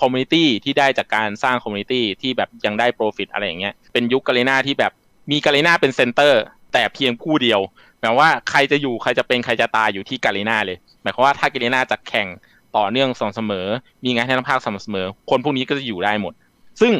[0.00, 4.92] community ที่ได้จากการสร้าง community ที่แบบยังได้ profit อะไรอย่างเงี้ยเป็นยุค Garena ที่แบบ
[5.30, 6.42] มี Garena เป็น center
[6.72, 7.60] แต่เพียงผู้เดียว
[8.00, 12.28] หมายว่าใครจะอยู่ใครจะเป็นใครจะตายอยู่ที่ Garena เลย หมายความว่าถ้า Garena จัดแข่ง
[12.76, 13.66] ต่อเนื่องสม่ำเสมอ
[14.04, 16.32] มีงานให้นักพากย์สม่ำเสมอ คนพวกนี้ก็จะอยู่ได้หมด
[16.80, 16.92] ซึ่ง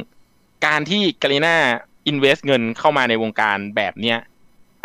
[0.66, 4.18] การที่ Garena invest เงินเข้ามาในวงการแบบเนี้ย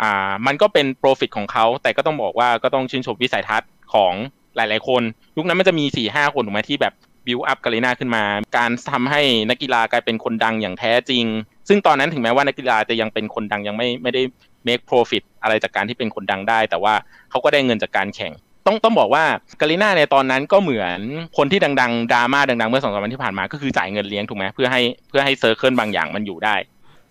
[0.02, 4.12] อ่ามันก็เป็น profit ของเขา แต่ก็ต้องบอกว่าก็ต้องชื่นชมวิสัยทัศน์ของ
[4.56, 5.02] หลาย ๆ คน
[5.36, 6.94] ยุคนั้นมันจะมีสี่ห้าคนถูกไหมที่แบบ
[7.26, 8.24] build up Garena ขึ้นมา
[8.56, 11.24] การทำให้นักกีฬากลายเป็นคนดังอย่างแท้จริง
[11.68, 14.22] ซึ่งตอนนั้นถึงแม้ว่านักกีฬาจะยังเป็นคนดังยังไม่ไม่ได้
[14.66, 16.94] make profit อะไรจากการที่เป็นคนดังได้ แต่ว่า
[17.30, 18.32] เขาก็ได้เงินจากการแข่ง
[18.68, 19.24] ต้องต้องบอกว่า
[19.60, 20.98] Garena ในตอนนั้นก็เหมือน
[21.36, 26.56] คนที่ดังๆดราม่าดังๆ เมื่อสองสามวันที่ผ่านมาก็คือจ่ายเงินเลี้ยงถูกไหมเพื่อให้เพื่อให้ circle บางอย่างมันอยู่ได้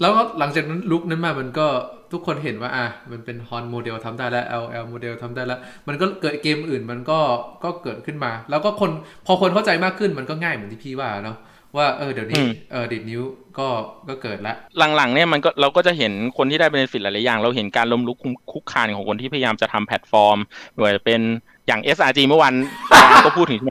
[0.01, 1.67] แล้วก็หลังจากนั้นลุกนั้นมามันก็
[2.11, 7.19] ทุกคนเห็นว่าอะมันเป็น HoN โมเดลทำได้แล้ว LL โมเดลทำได้แล้ว มันก็เกิดเกมอื่นมันก็
[7.63, 8.91] ก็เกิดขึ้นมา แล้วก็คน
[9.25, 11.37] พอคนเข้าใจมากขึ้นมันก็ง่ายเหมือนที่พี่ว่าเนาะ
[11.77, 13.21] ว่าเออเดี๋ยวนี้อืมเออดีดนิ้ว
[13.59, 13.67] ก็
[14.09, 14.55] ก็เกิดละ
[14.95, 20.37] หลังๆเนี่ยมันก็เราก็จะเห็นคนที่ได้ benefit หลายๆอย่าง เราเห็นการล้มลุกคลุกคลานของคนที่พยายามจะทำแพลตฟอร์ม
[20.73, 21.21] ไม่ว่าจะเป็น
[21.67, 22.53] อย่าง SRG เมื่อวัน
[23.25, 23.61] ก็พูดถึง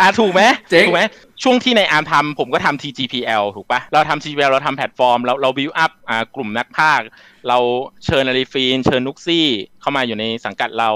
[0.00, 1.02] อ่าถูกไหมเจ๊งถูกไหม
[1.42, 7.06] ช่วงที่ในอาร์มทำผมก็ทำ TGPL ถูกปะเราทำ TGPL เราทำแพลตฟอร์ม เราเราบิวอัพอ่ากลุ่มนักพากย์
[7.48, 7.58] เรา
[8.04, 9.46] เชิญอาริฟีน เชิญนุกซี่
[9.80, 10.90] เข้ามาอยู่ในสังกัดเรา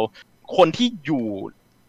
[0.57, 1.27] คนที่อยู่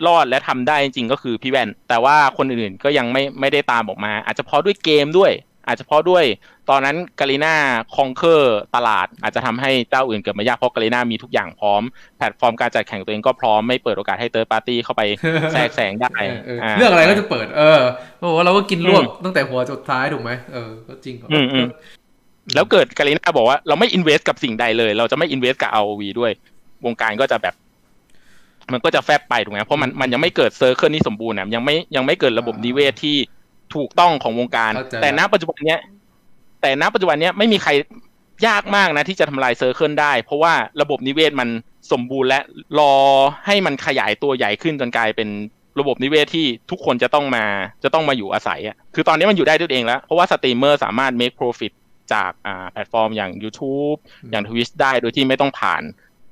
[0.08, 5.32] รอดและทำได้จริงๆก็คือพี่แว่นแต่ว่าคนอื่นๆก็ยังไม่ไม่ได้ตามออกมา อาจจะเพราะด้วยเกมด้วย
[5.68, 6.24] อาจจะเพราะด้วย
[6.70, 11.82] ตอนนั้น Garena conquer ตลาด อาจจะทำให้เจ้าอื่นเกิดมายากเพราะ Garena มีทุกอย่างพร้อม
[12.18, 15.02] แพลตฟอร์มการจัดแข่งตัวเองก็พร้อมไม่เปิดโอกาสให้ third party เข้าไป
[15.52, 17.82] แทรกแซงได้เออเออเรื่องอะไรก็จะเปิด เออ
[18.18, 21.68] เพราะว่าเราก็กินรวบตั้งแต่หัวจนท้ายถูกไหมเออก็จริงอืมอืม
[22.56, 26.32] แล้วเกิด Garena บอกว่าเราไม่ invest กับสิ่งใดเลย เราจะไม่อินเวสกับ ROV ด้วย
[26.86, 27.56] วงการก็จะแบบ
[28.74, 33.16] มันก็จะแฟบไปถูกไหมเพราะมันมันยังไม่เกิด circle ที่สมบูรณ์นะยังไม่ยังไม่เกิดระบบนิเวศที่
[33.76, 35.80] ถูกต้องของวงการเข้าใจแต่ณปัจจุบันเนี้ย
[36.62, 37.72] แต่ณปัจจุบันเนี้ยไม่มีใคร
[38.48, 41.50] ยากมากนะ ที่จะทำลาย circle ได้ เพราะว่าระบบนิเวศมัน
[41.92, 42.40] สมบูรณ์และ
[42.80, 42.94] รอ
[43.46, 45.30] ให้มันขยายตัวใหญ่ขึ้นจนกลายเป็น
[45.80, 47.46] ระบบนิเวศที่ทุกคนจะต้องมา
[47.84, 51.74] จะต้องมาอยู่อาศัยอะคือตอนนี้มันอยู่ได้ด้วยเองแล้ว เพราะว่าสตรีมเมอร์สามารถ make profit
[52.14, 53.98] จากอ่าแพลตฟอร์มอย่าง YouTube
[54.32, 55.82] อย่าง Twitch ได้โดยที่ไม่ต้องผ่าน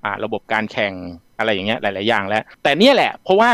[0.06, 0.94] อ่าระบบการแข่ง
[1.38, 3.52] อะไรอย่างเงี้ยหลาย ๆ อย่างแล้ว แต่เนี่ยแหละ เพราะว่า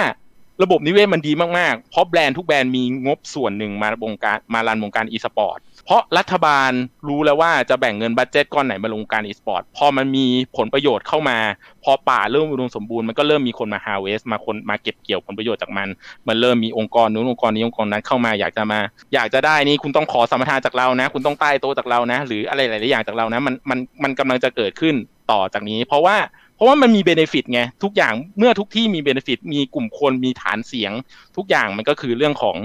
[0.64, 6.72] ระบบนิเวศมันดีมากๆ เพราะแบรนด์ทุกแบรนด์มีงบส่วนหนึ่งมาวงการมา run วงการ e-sport เพราะรัฐบาล
[7.08, 10.26] รู้แล้วว่าจะแบ่งเงิน budget ก้อนไหนมาลงวงการ e-sport พอมันมี
[10.58, 11.38] ผลประโยชน์เข้ามา
[11.84, 15.88] พอป่าเริ่มอุดมสมบูรณ์มันก็เริ่มมีคนมา harvest มาคนมาเก็บเกี่ยวผลประโยชน์จากมัน
[16.28, 18.80] มันเริ่มมีองค์กรนู้นองค์กรนี้องค์กรนั้นเข้ามาอยากจะมา
[19.14, 24.96] อยากจะได้นี่คุณต้องขอสัมปทานจากเรานะ คุณต้องใต้โต๊ะจากเรานะ หรืออะไรหลายๆอย่างจากเรานะมันมันมันกำลังจะเกิดขึ้น
[25.32, 26.18] ต่อจากนี้ เพราะว่า
[26.60, 30.92] เพราะว่ามันมีเบเนฟิตไงทุกอย่างเมื่อทุกที่มีเบเนฟิตมีกลุ่มคนมีฐานเสียง
[31.38, 32.58] ทุกอย่างมันก็คือเรื่องของ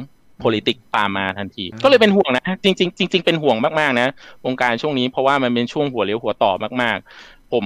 [0.42, 4.08] politics ตามมาทันทีอืมก็เลยเป็นห่วงนะ จริงๆจริงๆเป็นห่วงมากๆนะ
[4.44, 6.52] วงการช่วงนี้เพราะว่ามันเป็นช่วงหัวเลี้ยวหัวต่อ
[6.82, 7.64] มากๆ ผม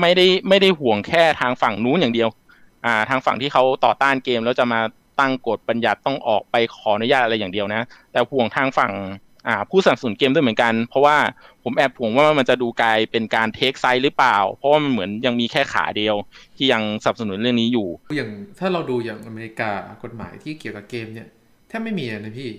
[0.00, 2.28] ไม่ได้ไม่ได้ห่วงแค่ทางฝั่งนู้นอย่างเดียว
[2.84, 4.80] อ่า ทางฝั่งที่เขาต่อต้านเกมแล้วจะมา
[5.20, 9.24] ตั้งกฎบัญญัติต้องออกไปขออนุญาตอะไรอย่างเดียวนะ แต่ห่วงทางฝั่งอ่า
[9.70, 11.16] ผู้สนับสนุนเกมด้วยเหมือนกัน เพราะว่า
[11.62, 16.16] ผมแอบห่วงว่ามันจะดูกลายเป็นการ take side หรือเปล่า เพราะว่ามันเหมือนยังมีแค่ขาเดียว
[16.56, 19.70] ที่ยังสนับสนุนเรื่องนี้อยู่ อย่างถ้าเราดูอย่างอเมริกา
[20.04, 21.28] กฎหมายที่เกี่ยวกับเกมเนี่ย
[21.68, 22.50] แทบไม่มีเลยนะพี่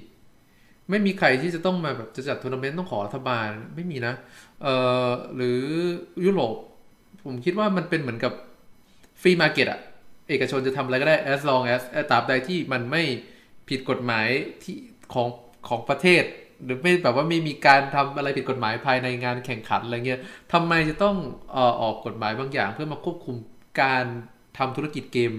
[0.89, 4.13] ไม่มีใครที่จะต้องมาแบบจะจัดทัวร์นาเมนต์ต้องขอรัฐบาลไม่มีนะ
[4.63, 4.75] เอ่
[5.07, 5.59] อหรือ
[6.25, 6.55] ยุโรป
[7.25, 8.33] ผมคิดว่ามันเป็นเหมือนกับ
[9.21, 9.79] free market อะ
[10.29, 13.03] เอกชนจะทำอะไรก็ได้ as long as ตราบใดที่มันไม่
[13.69, 14.27] ผิดกฎหมาย
[14.63, 14.75] ที่
[15.13, 15.27] ของ
[15.67, 16.23] ของประเทศ
[16.65, 20.19] หรือไม่แบบว่าไม่มีการทำอะไรผิดกฎหมายภายในงานแข่งขันอะไรเงี้ย
[20.53, 21.15] ทำไมจะต้อง
[21.53, 23.35] เอ่อออกกฎหมายบางอย่าง เพื่อมาควบคุม
[23.81, 24.05] การ
[24.57, 25.31] ทำธุรกิจเกม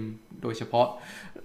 [0.43, 0.87] โดยเฉพาะ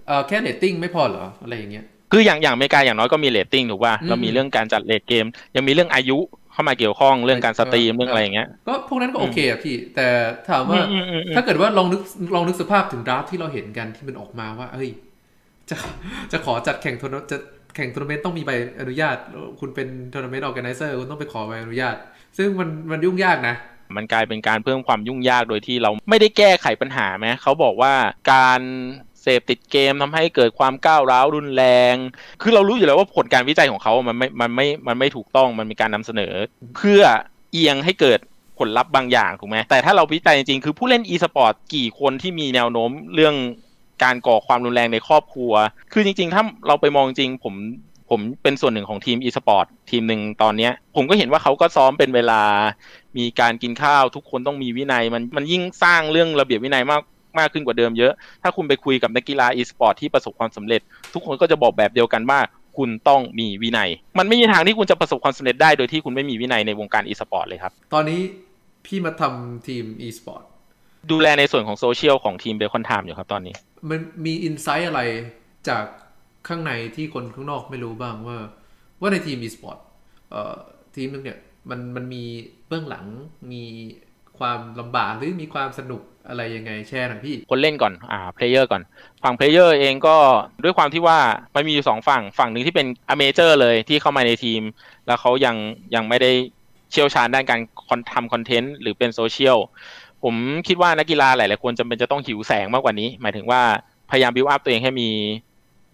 [0.07, 6.17] เอ่อแค่เรตติ้งไม่พอเหรออะไรอย่างเงี้ยคืออย่างอย่างอเมริกาอย่างน้อยก็มีเรตติ้งถูกป่ะอืมเรามีเรื่องการจัดเรตเกม ยังมีเรื่องอายุ
[6.53, 10.07] เข้ามาเกี่ยวข้องเรื่องการสตรีมเรื่องอะไรอย่างเงี้ยก็พวกนั้นก็โอเคอะพี่ แต่
[10.49, 12.01] ถามว่าอืมอืมอืมถ้าเกิดว่าลองนึก
[12.35, 14.89] ลองนึกสภาพถึง draft ที่เราเห็นกันที่มันออกมาว่าเอ้ย
[15.69, 15.75] จะ
[16.31, 17.37] จะขอจัดแข่งทัวร์นาจะ
[17.75, 19.17] แข่งทัวร์นาเมนต์ต้องมีใบอนุญาต
[19.59, 21.95] คุณเป็นทัวร์นาเมนต์ organi zer คุณต้องไปขอใบอนุญาต
[22.37, 23.55] ซึ่งมันมันยุ่งยากนะ
[23.97, 27.93] มันกลายเป็นการเพิ่มความยุ่งยากโดยที่เราไม่ได้แก้ไขปัญหาไหมเขาบอกว่า
[28.33, 28.61] การ
[29.21, 31.95] เสพติดเกมทำให้เกิดความก้าวร้าวรุนแรง
[32.41, 36.33] คือเรารู้อยู่แล้วว่าผลการวิจัยของเขา มันไม่ มันไม่ มันไม่ถูกต้อง มันมีการนำเสนอ
[36.75, 37.01] เพื่อ
[37.51, 38.19] เอียงให้เกิด
[38.59, 43.35] ผลลัพธ์บางอย่างถูกไหมแต่ถ้าเราวิจัยจริงๆ คือผู้เล่น e-sport กี่คนที่มีแนวโน้มเรื่อง
[44.03, 45.53] การก่อความรุนแรงในครอบครัว
[45.93, 47.55] คือจริง ๆ ถ้าเราไปมองจริงผม
[48.09, 52.41] ผมเป็นส่วนหนึ่งของทีม e-sport ทีมหนึ่งตอนเนี้ย ผมก็เห็นว่าเขาก็ซ้อมเป็นเวลา
[53.17, 57.01] มีการกินข้าวทุกคนต้องมีวินัย มันมันยิ่งสร้างเรื่องระเบียบวินัยมาก
[57.39, 60.81] มากขึ้นกว่าเดิมเยอะ ถ้าคุณไปคุยกับนักกีฬา e-sport ที่ประสบความสำเร็จ
[61.13, 62.39] ทุกคนก็จะบอกแบบเดียวกันว่า
[62.77, 68.21] คุณต้องมีวินัย มันไม่มีทางที่คุณจะประสบความสำเร็จได้โดยที่คุณไม่มีวินัยในวงการ e-sport เลยครับ ตอนนี้
[68.85, 70.43] พี่มาทำทีม e-sport
[71.11, 73.53] ดูแลในส่วนของโซเชียลของทีมเบคอนไทม์อยู่ครับตอนนี้
[73.89, 75.01] มันมี insight อะไร
[75.69, 75.85] จาก
[76.47, 78.37] ข้างในที่คนข้างนอกไม่รู้บ้างว่า
[79.01, 79.77] ว่าในทีม e-sport
[80.29, 80.55] เอ่อ
[80.95, 82.23] ทีมนึงเนี่ยมันมันมี
[82.67, 83.05] เบื้องหลัง
[83.51, 83.63] มี
[84.39, 88.81] ความลำบากหรือมีความสนุกอะไรยังไงแชร์หน่อยพี่ คนเล่นก่อนอ่า player ก่อน
[89.23, 90.17] ฝั่ง player เองก็
[90.63, 91.19] ด้วยความที่ว่า
[91.55, 94.61] มันมีอยู่สองฝั่งฝั่งหนึ่งที่เป็น amateur เลยที่เข้ามาในทีม
[95.07, 95.55] แล้วเขายัง
[95.95, 96.31] ยังไม่ได้
[96.91, 99.57] เชี่ยวชาญด้านการคอนทำคอนเทนต์หรือเป็นโซเชียล
[100.27, 100.35] ผม
[100.67, 103.61] คิดว่านักกีฬาหลาย ๆ คนจำเป็นจะต้องหิวแสงมากกว่านี้ หมายถึงว่า
[104.11, 105.09] พยายามบิวอัพตัวเองให้มี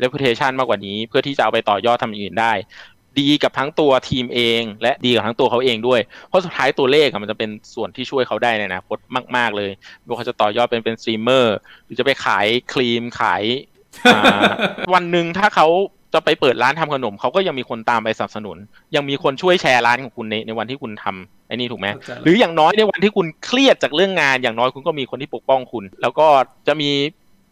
[0.02, 2.54] reputation มากกว่านี้ เพื่อที่จะเอาไปต่อยอดทำอย่างอื่นได้
[3.20, 8.98] ดีกับทั้งตัวทีมเอง และดีกับทั้งตัวเขาเองด้วย เพราะสุดท้ายตัวเลขมันจะเป็นส่วนที่ช่วยเขาได้ในอนาคต
[9.36, 9.72] มาก ๆ เลย
[10.06, 13.44] ว่าเขาจะต่อยอดเป็นเป็นสตรีมเมอร์หรือจะไปขายครีมขาย
[14.94, 15.68] วันหนึ่งถ้าเขา
[16.14, 18.58] จะไปเปิดร้านทำขนมเขาก็ยังมีคนตามไปสนับสนุน
[18.96, 21.88] ยังมีคนช่วยแชร์ร้านของคุณในในวันที่คุณทำไอ้นี่ถูกไหม
[22.24, 26.28] หรืออย่างน้อยในวันที่คุณเครียดจากเรื่องงาน อย่างน้อยคุณก็มีคนที่ปกป้องคุณ แล้วก็
[26.68, 26.90] จะมี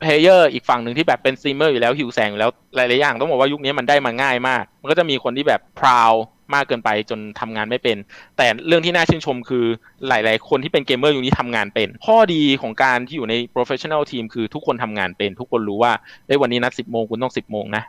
[0.01, 6.13] player อีกฝั่งหนึ่งที่แบบเป็นสตรีมเมอร์อยู่แล้วหิวแสงอยู่แล้วหลายๆอย่างต้องบอกว่ายุคนี้มันได้มาง่ายมาก มันก็จะมีคนที่แบบ proud
[6.53, 7.97] มากเกินไปจนทำงานไม่เป็น
[8.37, 9.65] แต่เรื่องที่น่าชื่นชมคือ
[10.07, 15.91] หลาย ๆ คนที่เป็นเกมเมอร์ยุคนี้ทำงานเป็น ข้อดีของการที่อยู่ใน professional team คือทุกคนทำงานเป็น ทุกคนรู้ว่า
[16.27, 17.83] เอ้วันนี้นัดสิบโมงคุณต้องสิบโมงนะ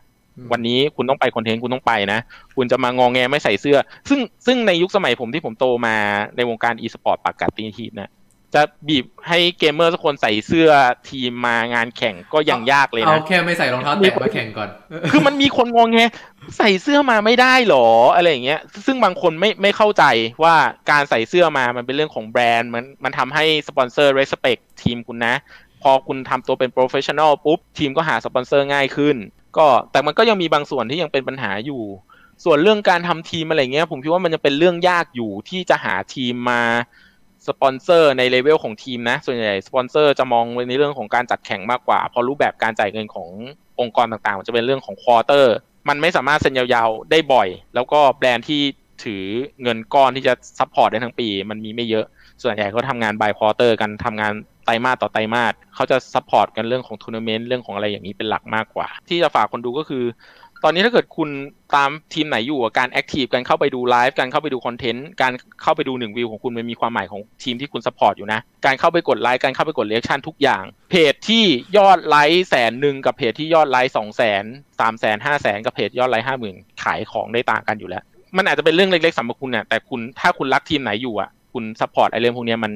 [0.53, 2.21] วันนี้คุณต้องไปคอนเทนต์คุณต้องไปนะ
[2.57, 5.97] คุณจะมางองแงไม่ใส่เสื้อ ซึ่งซึ่งในยุคสมัยผมที่ผมโตมา
[6.37, 8.11] ในวงการ e-sport ปากกัดตีทีนะ
[8.55, 10.71] จะบีบให้เกมเมอร์สักคนใส่เสื้อ
[11.11, 14.69] ทีมมางานแข่งก็ยังยากเลยนะ เอาแค่ไม่ใส่รองเท้าแตะมาแข่งก่อน
[15.11, 16.03] คือมันมีคนงงไง
[16.59, 20.05] ใส่เสื้อมาไม่ได้หรออะไรอย่างเงี้ย ซึ่งบางคนไม่ไม่เข้าใจ
[20.43, 20.55] ว่า
[20.91, 25.35] การใส่เสื้อมามันเป็นเรื่องของแบรนด์มันมันทำให้สปอนเซอร์ respect ทีมคุณนะ
[25.83, 29.17] พอคุณทำตัวเป็น professional ปุ๊บ ทีมก็หาสปอนเซอร์ง่ายขึ้น
[29.57, 31.83] ก็แต่มันก็ยังมีบางส่วนที่ยังเป็นปัญหาอยู่
[32.45, 36.63] ส่วนเรื่องการทำทีมอะไรเงี้ย ผมคิดว่ามันจะเป็นเรื่องยากอยู่ที่จะหาทีมมา
[37.49, 43.29] สปอนเซอร์ในเลเวลของทีมนะ ส่วนใหญ่สปอนเซอร์จะมองในเรื่องของการจัดแข่งมากกว่าเพราะรูปแบบการจ่ายเงินของ
[43.81, 45.55] องค์กรต่างๆ มันจะเป็นเรื่องของ quarter
[45.89, 48.63] มันไม่สามารถเซ็นยาวๆได้บ่อย แล้วก็แบรนด์ที่
[49.05, 49.25] ถือ
[49.63, 52.07] เงินก้อนที่จะ support ได้ทั้งปี มันมีไม่เยอะ
[52.43, 54.33] ส่วนใหญ่ก็ทำงาน by quarter กันทำงาน
[54.71, 60.05] ไตรมาสต่อไตรมาสเขาจะ support กันเรื่องของทัวร์นาเมนต์เรื่องของอะไรอย่างนี้เป็นหลักมากกว่า ที่จะฝากคนดูก็คือ
[60.65, 61.29] ตอนนี้ถ้าเกิดคุณ
[61.77, 71.45] ตามทีมไหนอยู่การ active การเข้าไปดูไลฟ์การเข้าไปดูคอนเทนต์การเข้าไปดูหนึ่งวิวของคุณมันมีความหมายของทีมที่คุณ support อยู่นะ การเข้าไปกดไลค์การเข้าไปกด reaction ทุกอย่าง เพจที่
[71.77, 74.45] ยอดไลค์แสนหนึ่งกับเพจที่ยอดไลค์สองแสน
[74.81, 78.03] สามแสนห้าแสนกับเพจยอดไลค์ห้าหมื่นขายของได้ต่างกันอยู่แล้ว
[78.37, 82.73] มันอาจจะเป็นเรื่องเล็กๆสำหรับคุณเนี่ยแต่คุณถ้าคุณรักทีมไหนอยู่อะคุณ support ไอ้เรื่องพวกนี้มัน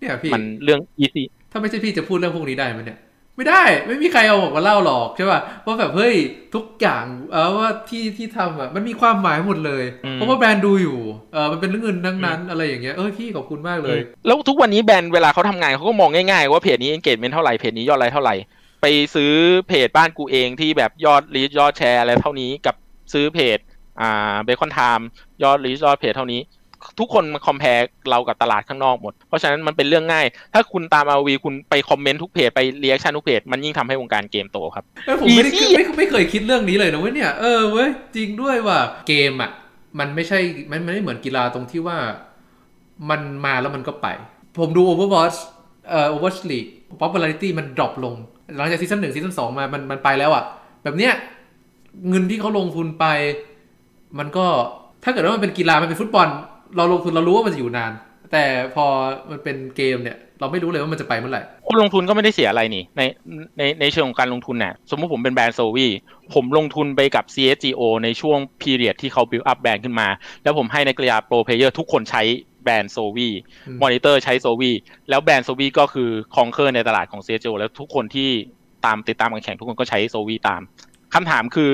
[0.00, 3.00] เนี่ยพี่มันเรื่อง easyถ้าไม่ใช่พี่จะพูดเรื่องพวกนี้ได้ไหมเนี่ย
[3.36, 6.14] ไม่ได้ไม่มีใครเอาออกมาเล่าหรอกใช่ป่ะว่าแบบเฮ้ย
[6.54, 9.84] ทุกอย่างเออว่าที่ที่ทำอะมันมีความหมายหมดเลย
[10.14, 10.98] เพราะว่าแบรนด์ดูอยู่
[11.32, 18.34] เออมันเป็นเรื่องเงินทั้งนั้นอะไรอย่างเงี้ยเออพี่ขอบคุณมากเลย แล้วทุกวันนี้แบรนด์เวลาเขาทำงานเขาก็มองง่ายๆว่าเพจนี้ engagement เท่าไหร่เพจนี้ยอดไลค์เท่าไหร่
[18.82, 19.32] ไปซื้อ
[19.68, 22.74] เพจบ้านกูเองที่แบบยอด reach ยอดแชร์อะไรเท่านี้กับ
[23.12, 23.58] ซื้อเพจ
[24.00, 25.08] อ่า Bacon Time
[25.42, 26.40] ยอด reach ยอดเพจเท่านี้
[26.98, 39.50] ทุกคนมา compare เรากับตลาดข้างนอกหมด เพราะฉะนั้นมันเป็นเรื่องง่าย ถ้าคุณตามอาวีคุณไปคอมเมนต์ทุกเพจไป reaction ทุกเพจมันยิ่งทำให้วงการเกมโตครับเออผมไม่ได้ Easy ไม่ไม่เคยคิดเรื่องนี้เลยนะเว้ยเนี่ยเออเว้ยจริงด้วยว่าเกมอะ
[39.98, 40.38] มันไม่ใช่
[40.70, 41.98] มันไม่เหมือนกีฬาตรงที่ว่า
[43.10, 44.06] มันมาแล้วมันก็ไป
[44.58, 45.38] ผมดู Overwatch
[45.90, 48.14] เอ่อ Overwatch League popularity มัน drop ลง
[48.56, 50.44] หลังจากซีซั่นหนึ่งซีซั่นสองมามันมันไปแล้วอะ
[50.84, 51.12] แบบเนี้ย
[52.08, 53.04] เงินที่เขาลงทุนไป
[54.18, 54.46] มันก็
[55.04, 56.28] ถ้าเกิดว่ามันเป็นกีฬามันเป็นฟุตบอล
[56.76, 57.92] เราลงทุนเรารู้ว่ามันจะอยู่นาน
[58.32, 58.86] แต่พอ
[59.30, 63.02] มันเป็นเกมเนี่ย เราไม่รู้เลยว่ามันจะไปเมื่อไหร่คนลงทุนก็ไม่ได้เสียอะไรนี่ ใน
[63.58, 65.88] ในในเชิงของการลงทุนเนี่ยสมมติผมเป็นแบรนด์ Zowie
[66.34, 70.08] ผมลงทุนไปกับ CSGO ในช่วง period ที่เขา build up แบรนด์ขึ้นมา
[70.42, 72.22] แล้วผมให้นักกีฬา pro player ทุกคนใช้
[72.62, 73.28] แบรนด์ Zowie
[73.66, 74.70] อืมมอนิเตอร์ใช้ Zowie
[75.08, 78.30] แล้วแบรนด์ Zowie ก็คือ conquer ในตลาดของ CSGO แล้วทุกคนที่
[78.86, 80.60] ตามติดตามการแข่งทุกคนก็ใช้ Zowie ตาม
[81.14, 81.70] คำถามคือ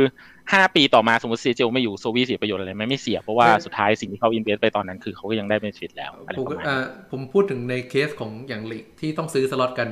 [0.53, 6.77] ห้าปีต่อมาสมมติ CSGO ไม่อยู่ Zowie เสียประโยชน์อะไรไหมไม่เสีย เพราะว่าสุดท้ายสิ่งที่เขา invest ไปตอนนั้นคือเขาก็ยังได้ benefit แล้วอะไรผมประมาณอ่า
[7.11, 9.89] ผมพูดถึงในเคสของอย่างลีกที่ต้องซื้อสล็อตกัน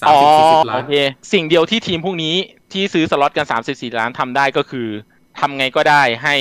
[0.00, 0.94] สามอ๋อสิบสี่สิบล้าโอเค
[1.32, 2.34] สิ่งเดียวที่ทีมพวกนี้
[2.72, 4.88] ที่ซื้อสล็อตกัน34ล้านทำได้ก็คือ
[5.40, 6.36] ทำไงก็ได้ให้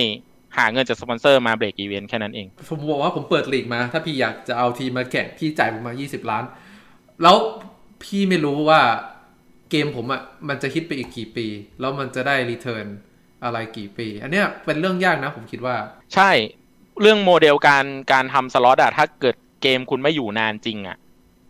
[0.58, 6.44] หาเงินจากสปอนเซอร์มา break even แค่นั้นเอง ผมบอกว่าผมเปิดลีกมา ถ้าพี่อยากจะเอาทีมมาแข่งพี่จ่ายผมมา 20 ล้าน
[7.24, 7.36] แล้ว
[8.04, 8.82] พี่ไม่รู้ว่า
[9.70, 11.48] เกมผมอะมันจะฮิตไปอีกกี่ปี
[11.80, 12.86] แล้วมันจะได้ return
[13.44, 15.76] อะไรกี่ปี อันเนี้ยเป็นเรื่องยากนะผมคิดว่า
[16.16, 16.32] ใช่
[17.02, 20.98] เรื่องโมเดลการการทำสล็อตอะถ้าเกิดเกมคุณไม่อยู่นานจริงอะ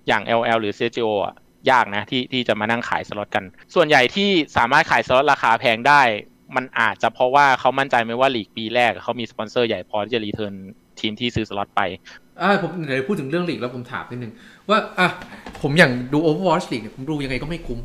[0.07, 1.35] อย่าง LL หรือ CGO อะ
[1.71, 3.43] ยากนะที่ที่จะมานั่งขายสล็อตกัน
[3.75, 6.01] ส่วนใหญ่ที่สามารถขายสล็อตราคาแพงได้
[6.55, 10.53] มันอาจจะเพราะว่าเขามั่นใจไหมว่าลีกปีแรกเขามีสปอนเซอร์ใหญ่พอที่จะ return
[10.99, 11.81] ทีมที่ซื้อสล็อตไป
[12.41, 14.33] อ่าผมเดี๋ยวพูดถึงเรื่องลีกแล้วผมถามนิดนึง
[14.69, 15.07] ว่าอะ
[15.61, 17.79] ผมอย่างดู Overwatch League เนี่ยผมดูยังไงก็ไม่คุ้ม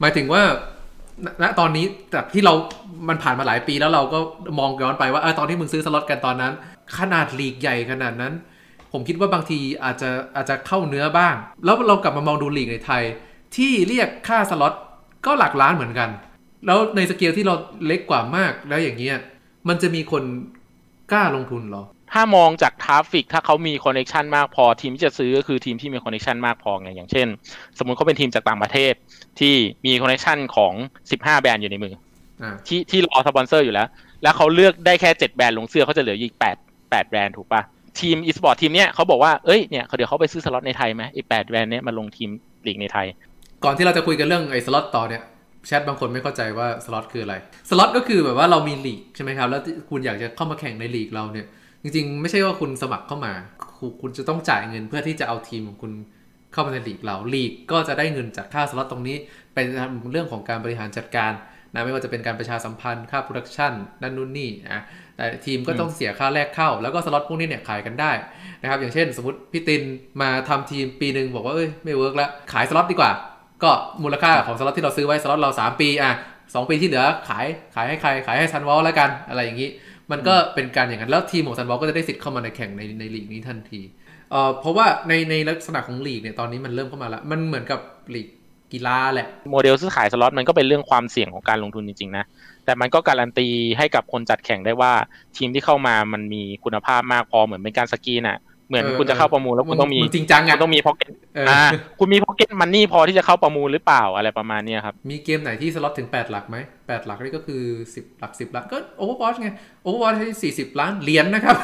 [0.00, 0.42] หมายถึงว่า
[1.42, 2.54] ณตอนนี้จากที่เรา
[3.08, 4.18] มันผ่านมาหลายปีแล้วเราก็
[4.58, 6.52] มองย้อนไปว่าเออตอนที่มึงซื้อสล็อตกันตอนนั้น
[6.98, 8.32] ขนาดลีกใหญ่ขนาดนั้น
[8.92, 13.02] ผมคิดว่าบางทีอาจจะอาจจะเข้าเนื้อบ้าง แล้วเรากลับมามองดูลีกในไทย
[13.56, 14.74] ที่เรียกค่าสล็อต
[15.26, 16.08] ก็หลักล้านเหมือนกัน
[16.66, 17.54] แล้วในสเกลที่เรา
[17.86, 19.16] เล็กกว่ามากแล้วอย่างเงี้ย
[19.68, 20.22] มันจะมีคน
[21.12, 27.26] กล้าลงทุนหรอ ถ้ามองจากทราฟฟิกถ้าเขามีคอนเน t ชันมากพอทีมที่จะซื้อก็คือทีมที่มีคอนเน t ชันมากพอไงอย่างเช่น
[27.78, 28.92] สมมุติเขาเป็นทีมจากต่างประเทศ
[29.40, 29.54] ที่
[29.86, 30.72] มี connection ของ
[31.10, 31.94] 15 แบรนด์อยู่ในมือ
[32.42, 33.88] อ่าที่ที่รอสปอนเซอร์อยู่แล้ว
[34.22, 37.62] แล้วเขาเลือกได้แค่ 7 แบรนด์ลงเสื้อเขาจะเหลืออีก 8 8 แบรนด์ถูกปะ
[38.00, 42.30] ทีมอีสปอร์ตทีมเนี้ยเขาบอกว่าเอ้ยเนี่ยเขาเดี๋ยวเขาไปซื้อสล็อตในไทยไหมอีก8แบรนด์เนี้ยมาลงทีม
[42.66, 43.06] ลีกในไทย
[43.64, 45.22] ก่อนที่เราจะคุยกันเรื่องไอ้สล็อตต่อเนี่ย
[45.66, 47.34] แชทบางคนไม่เข้าใจว่าสล็อตคืออะไร
[47.70, 51.46] สล็อตก็คือแบบว่าเรามีลีกใช่ไหมครับแล้วคุณอยากจะเข้ามาแข่งในลีกเราเนี่ย
[51.88, 53.32] จริงๆ ไม่ใช่ว่าคุณสมัครเข้ามา
[53.78, 55.92] คุณคุณจะต้องจ่ายเงินเพื่อที่จะเอาทีมของคุณ
[56.52, 59.16] เข้ามาในลีกเราลีกก็จะได้เงินจากค่าสล็อตตรงนี้
[59.54, 59.66] เป็น
[60.12, 61.32] เรื่องของการบริหารจัดการ
[61.72, 64.82] นะไม่ว่าจะเป็นการประชาสัมพันธ์ค่า production นั่นนู่นนี่นะ
[65.16, 68.12] แต่ทีมก็ต้องเสียค่าแรกเข้า แล้วก็สล็อตพวกนี้เนี่ยขายกันได้
[68.62, 69.82] นะครับอย่างเช่น สมมติพี่ติน
[70.20, 73.10] มาทำทีมปีหนึ่งบอกว่าเอ้ยไม่ work แล้วขายสล็อตดีกว่า
[73.62, 73.70] ก็
[74.02, 76.12] มูลค่าของสล็อตที่เราซื้อไว้สล็อตเรา 3 ปีอะ
[76.54, 79.70] สองปีที่เหลือขายขายให้ใครขายให้ซันวอลแล้วกันอะไรอย่างนี้
[80.12, 83.80] มันก็เป็นการอย่างนั้น แล้วทีมของซันวอลก็จะได้สิทธิ์เข้ามาในแข่งในในลีกนี้ทันที
[84.30, 87.80] เอ่อเพราะว่าในในลักษณะของลีกเนี่ยตอนนี้มันเริ่มเข้ามาแล้วมันเหมือนกับ
[88.14, 88.28] ลีก
[88.72, 92.24] กีฬาแหละ โมเดลซื้อขายสล็อตมันก็เป็นเรื่องความเสี่ยงของการลงทุนจริงๆนะ
[92.64, 94.92] แต่มันก็การันตีให้กับคนจัดแข่งได้ว่า
[95.36, 98.38] ทีมที่เข้ามามันมีคุณภาพมากพอเหมือนเป็นการสกรีนอะ
[98.68, 101.62] เหมือนเออคุณจะเข้าประมูลแล้วคุณต้องมีมึงจริงจังคุณต้องมี pocket เอออ่อ่า
[101.98, 107.62] คุณมี pocket money พอที่จะเข้าประมูลหรือเปล่าอะไรประมาณเนี้ยครับ มีเกมไหนที่สล็อตถึง 8 หลักไหม8หลักนี่ก็คือ
[107.94, 109.48] 10หลัก10หลักก็ Overwatch ไง
[109.86, 111.56] Overwatch ให้40ล้านเหรียญนะครับ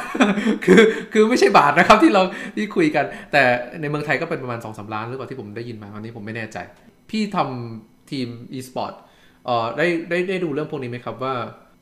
[0.65, 0.81] คือ
[1.13, 2.21] คือไม่ใช่บาทนะครับที่เรา
[2.55, 3.43] ที่คุยกัน แต่
[3.81, 6.57] ในเมืองไทยก็เป็นประมาณ2-3ล้านหรือเปล่าที่ผมได้ยินมาวันนี้ผมไม่แน่ใจ
[7.09, 8.93] พี่ทำทีม e-sport
[9.45, 11.33] เอ่อได้ได้ได้ดูเรื่องพวกนี้ไหมครับว่า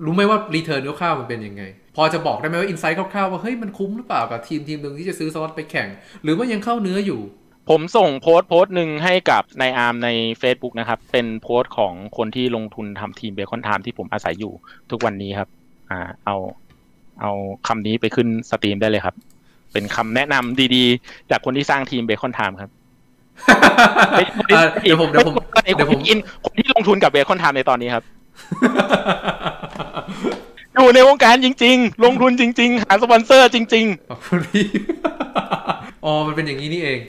[0.06, 1.64] รู้ไหมว่า return คร่าวๆมันเป็นยังไง
[1.95, 5.88] พอจะบอกได้ไหมว่า insight คร่าวๆว่าเฮ้ยมันคุ้มหรือเปล่ากับทีมทีมหนึ่งที่จะซื้อสล็อตไปแข่ง
[6.23, 7.21] หรือว่ายังเข้าเนื้ออยู่
[7.69, 10.10] ผมส่งโพสต์โพสต์หนึ่งให้กับนายอาร์มใน
[10.41, 14.53] Facebook นะครับ เป็นโพสต์ของคนที่ลงทุนทำทีม Bacon Time ที่ผมอาศัยอยู่
[14.91, 15.49] ทุกวันนี้ครับ
[15.91, 16.36] อ่า เอา
[17.21, 17.32] เอา
[17.67, 19.15] คำนี้ไปขึ้นสตรีมได้เลยครับ
[19.73, 22.71] เป็นคำแนะนำดีๆ จากคนที่สร้างทีมเบคอนไทม์ครับ
[24.53, 28.03] อะเดี๋ยวผมเดี๋ยวผมไอ้เดี๋ยวคผนมที่อินคนที่ลงทุนกับเบคอนไทม์ในตอนนี้ครับ
[30.76, 34.66] อยู่ในวงการจริง ๆ ลงทุนจริง ๆ หาสปอนเซอร์จริงขอบคุณพี่
[36.06, 37.00] อ๋อมันเป็นอย่างนี้นี่เอง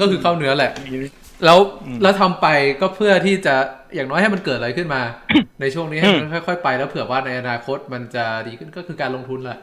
[0.00, 2.46] ก็คือเข้าเนื้อแหละๆแล้วอืมแล้วทำไป
[2.80, 3.54] ก็เพื่อที่จะ
[3.94, 5.00] อย่างน้อยให้มันเกิดอะไรขึ้นมา
[5.60, 9.58] ในช่วงนี้ให้มันค่อยๆไปแล้วเผื่อว่าในอนาคตมันจะดีขึ้นก็คือการลงทุนแหละ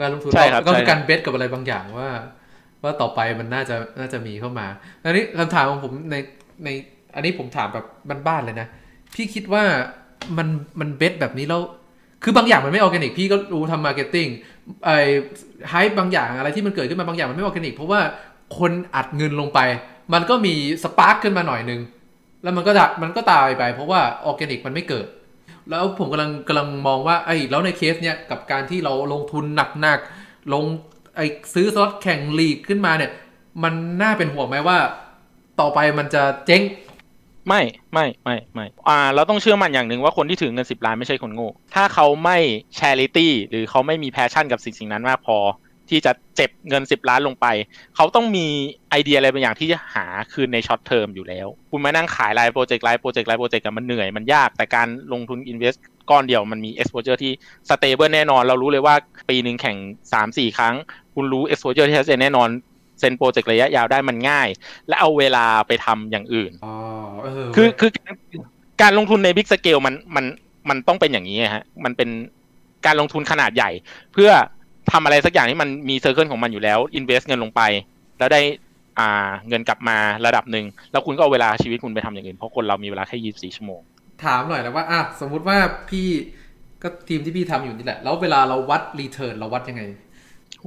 [0.00, 2.10] การลงทุนใช่ครับก็คือใช่การ bet กับอะไรบางอย่างว่า
[2.82, 4.66] ว่าต่อไปมันน่าจะน่าจะมีเข้ามา
[5.04, 6.16] อันนี้คำถามของผมใน
[6.64, 6.68] ใน
[7.14, 7.86] อันนี้ผมถามแบบ
[8.28, 8.68] บ้านๆเลยนะ
[9.14, 9.64] พี่คิดว่า
[10.36, 10.48] มัน
[10.80, 11.62] มัน bet แบบนี้แล้ว
[12.24, 14.26] คือบางอย่างมันไม่ออร์แกนิกพี่ก็รู้ทำ marketing
[14.84, 14.96] ไอ้
[15.70, 18.00] hype บางอย่างอะไรที่มันเกิดขึ้นมาบางอย่างมันไม่ออร์แกนิกเพราะว่า
[18.58, 19.60] คนอัดเงินลงไป
[20.12, 20.54] มันก็มี
[20.84, 21.80] spark ขึ้นมาหน่อยนึง
[22.42, 25.06] แล้วมันก็จะมันก็ตายไป เพราะว่าออร์แกนิกมันไม่เกิด
[25.70, 29.44] แล้วผมกำลังกำลังมองว่าไอ้แล้วในเคสเนี้ยกับการที่เราลงทุน
[29.80, 30.64] หนักๆลง
[31.16, 33.10] ไอ้ซื้อสล็อตแข่งลีกขึ้นมาเนี่ย
[33.62, 34.78] มันน่าเป็นห่วงไหมว่า
[35.60, 36.62] ต่อไปมันจะเจ๊ง
[37.48, 42.38] ไม่ไม่ไม่ไม่อ่าเราต้องเชื่อมันอย่างหนึ่งว่าคนที่ถือเงินสิบล้านไม่ใช่คนโง่ ถ้าเขาไม่
[42.78, 45.38] charity หรือเขาไม่มี passion กับสิ่งสิ่งนั้นมากพอ
[45.90, 47.46] ที่จะเจียดเงินสิบล้านลงไป
[47.96, 48.46] เขาต้องมี
[48.90, 55.78] ไอเดียอะไรบางอย่างที่จะหาคืนใน short term อยู่แล้ว คุณมานั่งขายรายโปรเจกต์รายโปรเจกต์รายโปรเจกต์มันเหนื่อยมันยากแต่การลงทุน invest
[56.10, 57.32] ก้อนเดียวมันมี exposure ที่
[57.70, 58.94] stable แน่นอน เรารู้เลยว่า
[59.28, 59.76] ปีหนึ่งแข่ง
[60.12, 60.74] สามสี่ครั้ง
[61.14, 62.48] คุณรู้ exposure ที่ชัดเจนแน่นอน
[62.98, 64.48] เซ็นโปรเจกต์ระยะยาวได้มันง่าย
[64.88, 66.74] และเอาเวลาไปทำอย่างอื่นอ๋อ
[67.22, 68.14] เออคือคือการ
[68.82, 70.24] การลงทุนใน big scale มันมัน
[70.68, 72.08] มันต้องเป็นอย่างนี้ฮะ มันเป็น
[72.86, 73.70] การลงทุนขนาดใหญ่
[74.12, 74.30] เพื่อ
[74.92, 77.62] ทำอะไรสักอย่างที่มันมี circle ของมันอยู่แล้ว invest เงินลงไป
[78.18, 78.40] แล้วได้
[78.98, 83.80] อ่าเงินกลับมาระดับหนึ่งแล้วคุณก็เอาเวลาชีวิตคุณไปทำอย่างอื่นเพราะคนเรามีเวลาแค่ยี่สิบสี่ชั่วโมง
[84.24, 85.58] ถามหน่อยนะว่าอะสมมุติว่า
[85.90, 86.08] พี่
[86.82, 89.82] ก็ทีมที่พี่ทำอยู่นี่แหละ แล้วเวลาเราวัด return เราวัดยังไง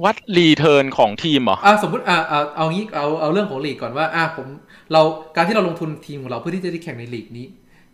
[0.04, 4.46] วัด return ของทีมเหรออะสมมติอะเอาเอางี้เอาเอาเรื่องของลีกก่อนว่าอะผม
[4.92, 5.02] เรา
[5.36, 7.46] การที่เราลงทุนทีมของเราเพื่อที่จะได้แข่งในลีกนี้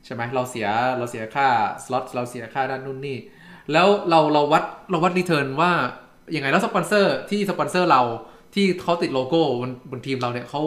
[0.05, 0.67] ใช่ไหมเราเสีย
[0.99, 1.47] เราเสียค่า
[1.85, 3.17] สล็อตเราเสียค่าด้านนู่นนี่
[3.73, 5.71] แล้วเราเราวัดเราวัด return ว่า
[6.35, 8.03] ยังไงแล้วสปอนเซอร์ที่สปอนเซอร์เรา
[8.55, 10.63] ที่เขาติดโลโก้บนบนทีมเราเนี่ยเขา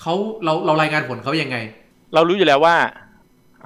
[0.00, 1.56] เขาเราเรารายงานผลเขายังไง
[2.14, 2.76] เรารู้อยู่แล้วว่า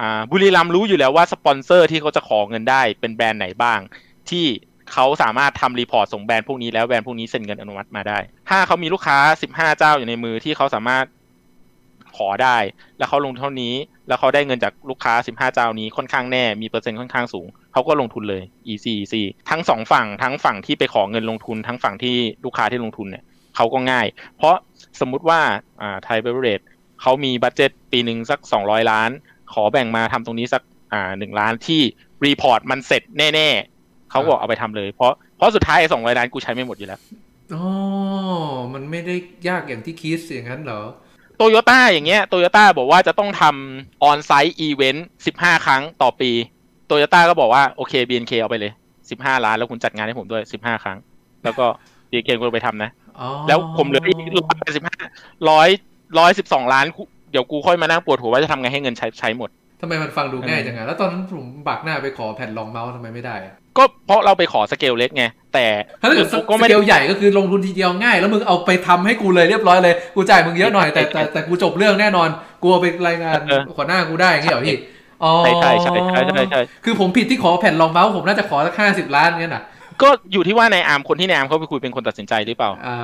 [0.00, 3.80] อ่าบุรีรัมย์รู้อยู่แล้วว่าสปอนเซอร์ที่เขาจะขอเงินได้เป็นแบรนด์ไหนบ้าง
[4.30, 4.46] ที่
[4.92, 8.18] เขาสามารถทำ report ส่งแบรนด์พวกนี้แล้วแบรนด์พวกนี้เซ็นเงินอนุมัติมาได้
[8.50, 11.04] ถ้าเขามีลูกค้าสิบห้าเจ้าอยู่ในมือที่เขาสามารถ
[12.16, 12.56] ขอได้
[12.98, 13.74] แล้วเขาลงเท่านี้
[14.08, 23.24] แล้วเขาได้เงินจากลูกค้าสิบห้าเจ้านี้ค่อนข้างแน่ มีเปอร์เซ็นต์ค่อนข้างสูง เขาก็ลงทุนเลย easy easy ทั้งสองฝั่ง ทั้งฝั่งที่ไปขอเงินลงทุน ทั้งฝั่งที่ลูกค้าที่ลงทุนเนี่ย
[23.56, 24.54] เขาก็ง่าย เพราะ
[25.00, 25.40] สมมุติว่า
[25.80, 26.60] อ่าไทยเบเวอร์เรจ
[27.02, 29.10] เขามี budget ปีหนึ่งสักสองร้อยล้าน
[29.52, 31.80] ขอแบ่งมาทำตรงนี้สักอ่าหนึ่งล้านที่
[32.24, 33.69] report มันเสร็จแน่ๆ
[34.10, 37.00] เขาบอกเอาไปทำเลย เพราะเพราะสุดท้ายสองร้อยล้านกูใช้ไม่หมดอยู่แล้ว
[37.54, 37.64] อ๋อ
[38.74, 39.16] มันไม่ได้
[39.48, 40.82] ยากอย่างที่คิดอย่างนั้นเหรอ
[41.36, 46.30] โตโยต้าอย่างเงี้ยโตโยต้าบอกว่าจะต้องทำออนไซต์อีเวนต์สิบห้าครั้งต่อปี
[46.86, 48.72] โตโยต้าก็บอกว่าโอเค BNK เอาไปเลย
[49.10, 50.98] สิบห้าล้านแล้วคุณจัดงานให้ผมด้วยสิบห้าครั้ง
[51.44, 51.64] แล้วก็
[52.10, 54.96] BNK ก็ไปทำนะอ๋อแล้วผมเหลืออีกร้อยสิบห้า
[55.50, 55.68] ร้อย
[56.18, 65.64] ร้อยสิบสองล้านกูเดี๋ยวกูค่อยมานั่งปวดหัวว่าจะทำไงให้เงินใช้ใช้หมดทำไมมันฟังดูง่ายจังอะแล้วตอนนั้นผมบักหน้าไปขอแผ่นรองเมาส์ทำไมไม่ได้อะ ก็เพราะเราไปขอสเกลเล็กไงแต่
[66.02, 72.28] ถ้าเกิดสก็ไม่เกได้ลใหญ่ก็คือลงทุนทีเดียวง่าย แล้วมึงเอาไปทำให้กูเลยเรียบร้อยเลย กูจ่ายมึงเยอะหน่อยแต่แต่แต่กูจบเรื่องแน่นอน
[72.62, 74.76] กูเอาไปรายงานเออขอหน้ากูได้อย่างเงี้ยเหรอพี่
[75.22, 79.62] อ๋อใช่ใช่ใช่ใช่ใช่ใช่คือผมผิดที่ขอแผ่นรองเมาส์ผมน่าจะขอสักห้าสิบล้านเงี้ยน่ะ
[80.02, 82.98] ก็อยู่ที่ว่าในอาร์มคนที่ในอาร์มเขาไปคุยเป็นคนตัดสินใจหรือเปล่าอ่า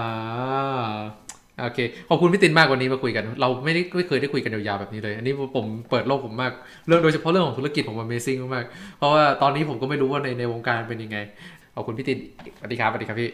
[1.64, 6.52] โอเค ขอบคุณพี่ตินมากวันนี้มาคุยกัน เราไม่ได้ไม่เคยได้คุยกันยาวๆแบบนี้เลย อันนี้ผมเปิดโลกผมมาก
[6.86, 8.64] เรื่องโดยเฉพาะเรื่องของธุรกิจผม Amazing มาก
[8.98, 11.18] เพราะว่าตอนนี้ผมก็ไม่รู้ว่าในในวงการเป็นยังไง
[11.74, 12.18] ขอบคุณพี่ติน
[12.58, 13.30] สวัสดีครับสวัสดีครับพี่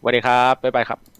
[0.00, 1.15] สวัสดีครับบ๊ายบายครับ